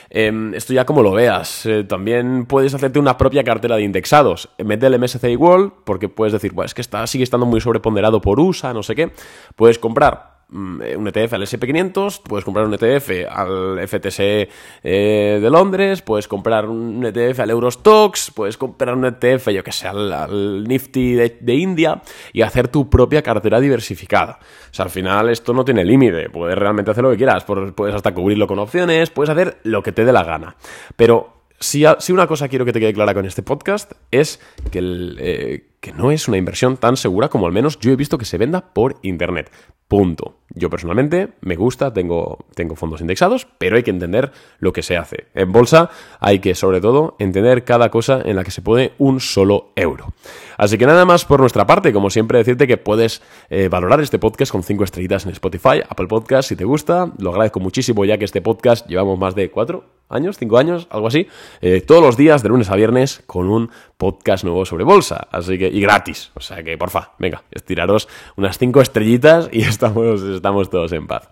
Em, 0.10 0.54
esto 0.56 0.74
ya 0.74 0.86
como 0.86 1.04
lo 1.04 1.12
veas. 1.12 1.66
Eh, 1.66 1.84
también 1.84 2.46
puedes 2.46 2.74
hacerte 2.74 2.98
una 2.98 3.18
propia 3.18 3.44
cartera 3.44 3.76
de 3.76 3.84
indexados. 3.84 4.50
Mete 4.58 4.88
el 4.88 4.96
MSCI 5.00 5.36
World, 5.36 5.72
porque 5.86 6.10
puedes 6.10 6.34
decir, 6.34 6.54
pues 6.54 6.72
es 6.72 6.74
que 6.74 6.82
está, 6.82 7.06
sigue 7.08 7.24
estando 7.24 7.46
muy 7.46 7.62
sobreponderado 7.62 8.20
por 8.20 8.40
USA, 8.40 8.74
no 8.74 8.84
sé 8.84 8.96
qué. 8.96 9.12
Puedes 9.56 9.78
comprar 9.78 10.31
un 10.52 11.08
ETF 11.08 11.34
al 11.34 11.44
SP500, 11.44 12.22
puedes 12.24 12.44
comprar 12.44 12.66
un 12.66 12.74
ETF 12.74 13.28
al 13.30 13.88
FTSE 13.88 14.50
eh, 14.84 15.40
de 15.42 15.50
Londres, 15.50 16.02
puedes 16.02 16.28
comprar 16.28 16.68
un 16.68 17.06
ETF 17.06 17.40
al 17.40 17.50
Eurostox, 17.52 18.32
puedes 18.32 18.58
comprar 18.58 18.96
un 18.96 19.06
ETF, 19.06 19.50
yo 19.50 19.64
que 19.64 19.72
sé, 19.72 19.88
al, 19.88 20.64
Nifty 20.66 21.14
de, 21.14 21.54
India 21.54 22.02
y 22.34 22.42
hacer 22.42 22.68
tu 22.68 22.90
propia 22.90 23.22
cartera 23.22 23.60
diversificada. 23.60 24.40
O 24.42 24.74
sea, 24.74 24.86
al 24.86 24.92
final 24.92 25.30
esto 25.30 25.54
no 25.54 25.64
tiene 25.64 25.86
límite, 25.86 26.30
puedes 26.30 26.58
realmente 26.58 26.92
hacer 26.92 27.04
lo 27.04 27.12
que 27.12 27.18
quieras, 27.18 27.46
puedes 27.46 27.96
hasta 27.96 28.14
cubrirlo 28.14 28.48
con 28.48 28.60
opciones, 28.60 29.10
puedes 29.10 29.30
hacer 29.30 29.60
lo 29.64 29.82
que 29.82 29.92
te 29.92 30.04
dé 30.04 30.12
la 30.12 30.24
gana. 30.24 30.56
Pero 30.96 31.44
si, 31.60 31.86
una 32.10 32.28
cosa 32.28 32.50
quiero 32.50 32.66
que 32.66 32.74
te 32.74 32.80
quede 32.80 32.94
clara 32.94 33.14
con 33.14 33.26
este 33.26 33.44
podcast 33.44 33.94
es 34.12 34.40
que. 34.72 34.80
Eh, 35.18 35.68
que 35.82 35.92
no 35.92 36.12
es 36.12 36.28
una 36.28 36.38
inversión 36.38 36.78
tan 36.78 36.96
segura 36.96 37.28
como 37.28 37.48
al 37.48 37.52
menos 37.52 37.80
yo 37.80 37.92
he 37.92 37.96
visto 37.96 38.20
que 38.20 38.26
se 38.26 38.38
venda 38.38 38.72
por 38.72 38.98
Internet. 39.02 39.52
Punto. 39.88 40.41
Yo 40.54 40.70
personalmente 40.70 41.30
me 41.42 41.56
gusta, 41.56 41.94
tengo, 41.94 42.46
tengo 42.56 42.76
fondos 42.76 43.02
indexados, 43.02 43.48
pero 43.58 43.78
hay 43.78 43.84
que 43.84 43.92
entender 43.92 44.32
lo 44.60 44.74
que 44.74 44.84
se 44.84 44.98
hace. 44.98 45.28
En 45.34 45.52
bolsa 45.52 45.90
hay 46.20 46.40
que, 46.40 46.56
sobre 46.56 46.82
todo, 46.82 47.16
entender 47.20 47.64
cada 47.64 47.90
cosa 47.90 48.22
en 48.24 48.36
la 48.36 48.44
que 48.44 48.52
se 48.52 48.62
pone 48.62 48.92
un 48.98 49.20
solo 49.20 49.72
euro. 49.76 50.14
Así 50.58 50.78
que 50.78 50.86
nada 50.86 51.06
más 51.06 51.26
por 51.26 51.40
nuestra 51.40 51.66
parte, 51.66 51.94
como 51.94 52.10
siempre 52.10 52.38
decirte 52.38 52.68
que 52.68 52.78
puedes 52.78 53.22
eh, 53.50 53.70
valorar 53.70 54.02
este 54.02 54.20
podcast 54.20 54.52
con 54.52 54.64
5 54.64 54.84
estrellitas 54.84 55.26
en 55.26 55.32
Spotify, 55.32 55.82
Apple 55.88 56.08
Podcast, 56.08 56.50
si 56.50 56.56
te 56.56 56.66
gusta. 56.66 57.12
Lo 57.18 57.32
agradezco 57.32 57.60
muchísimo 57.60 58.06
ya 58.06 58.18
que 58.18 58.26
este 58.26 58.42
podcast 58.42 58.88
llevamos 58.88 59.18
más 59.18 59.36
de 59.36 59.50
4 59.50 59.84
años, 60.10 60.38
5 60.38 60.58
años, 60.58 60.88
algo 60.90 61.08
así, 61.08 61.28
eh, 61.62 61.82
todos 61.82 62.04
los 62.04 62.18
días 62.18 62.44
de 62.44 62.50
lunes 62.50 62.70
a 62.70 62.76
viernes 62.76 63.24
con 63.26 63.50
un 63.50 63.72
podcast 64.02 64.44
nuevo 64.44 64.66
sobre 64.66 64.84
bolsa. 64.84 65.28
Así 65.30 65.60
que, 65.60 65.68
y 65.68 65.80
gratis. 65.80 66.32
O 66.34 66.40
sea 66.40 66.64
que, 66.64 66.76
porfa, 66.76 67.12
venga, 67.20 67.44
estiraros 67.52 68.08
unas 68.36 68.58
5 68.58 68.82
estrellitas 68.82 69.48
y 69.52 69.62
estamos, 69.62 70.24
estamos 70.24 70.72
todos 70.72 70.92
en 70.94 71.06
paz. 71.06 71.30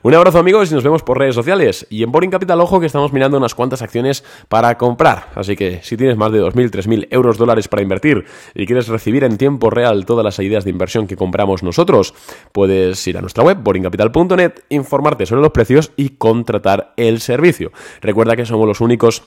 Un 0.00 0.14
abrazo 0.14 0.38
amigos 0.38 0.72
y 0.72 0.74
nos 0.74 0.82
vemos 0.82 1.02
por 1.02 1.18
redes 1.18 1.34
sociales. 1.34 1.86
Y 1.90 2.02
en 2.02 2.10
Boring 2.10 2.30
Capital, 2.30 2.58
ojo 2.62 2.80
que 2.80 2.86
estamos 2.86 3.12
mirando 3.12 3.36
unas 3.36 3.54
cuantas 3.54 3.82
acciones 3.82 4.24
para 4.48 4.78
comprar. 4.78 5.28
Así 5.34 5.56
que 5.56 5.80
si 5.82 5.98
tienes 5.98 6.16
más 6.16 6.32
de 6.32 6.40
2.000, 6.40 6.70
3.000 6.70 7.08
euros 7.10 7.36
dólares 7.36 7.68
para 7.68 7.82
invertir 7.82 8.24
y 8.54 8.64
quieres 8.64 8.88
recibir 8.88 9.22
en 9.22 9.36
tiempo 9.36 9.68
real 9.68 10.06
todas 10.06 10.24
las 10.24 10.38
ideas 10.38 10.64
de 10.64 10.70
inversión 10.70 11.06
que 11.06 11.16
compramos 11.16 11.62
nosotros, 11.62 12.14
puedes 12.52 13.06
ir 13.06 13.18
a 13.18 13.20
nuestra 13.20 13.44
web, 13.44 13.58
boringcapital.net, 13.62 14.52
informarte 14.70 15.26
sobre 15.26 15.42
los 15.42 15.50
precios 15.50 15.92
y 15.96 16.10
contratar 16.16 16.94
el 16.96 17.20
servicio. 17.20 17.72
Recuerda 18.00 18.36
que 18.36 18.46
somos 18.46 18.66
los 18.66 18.80
únicos 18.80 19.22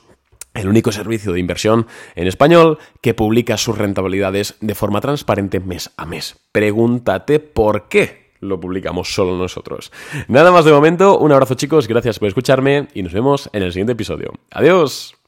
el 0.53 0.67
único 0.67 0.91
servicio 0.91 1.33
de 1.33 1.39
inversión 1.39 1.87
en 2.15 2.27
español 2.27 2.79
que 3.01 3.13
publica 3.13 3.57
sus 3.57 3.77
rentabilidades 3.77 4.55
de 4.61 4.75
forma 4.75 5.01
transparente 5.01 5.59
mes 5.59 5.91
a 5.97 6.05
mes. 6.05 6.37
Pregúntate 6.51 7.39
por 7.39 7.87
qué 7.87 8.33
lo 8.39 8.59
publicamos 8.59 9.13
solo 9.13 9.37
nosotros. 9.37 9.91
Nada 10.27 10.51
más 10.51 10.65
de 10.65 10.71
momento, 10.71 11.19
un 11.19 11.31
abrazo 11.31 11.55
chicos, 11.55 11.87
gracias 11.87 12.19
por 12.19 12.27
escucharme 12.27 12.87
y 12.93 13.03
nos 13.03 13.13
vemos 13.13 13.49
en 13.53 13.63
el 13.63 13.71
siguiente 13.71 13.93
episodio. 13.93 14.33
Adiós. 14.51 15.18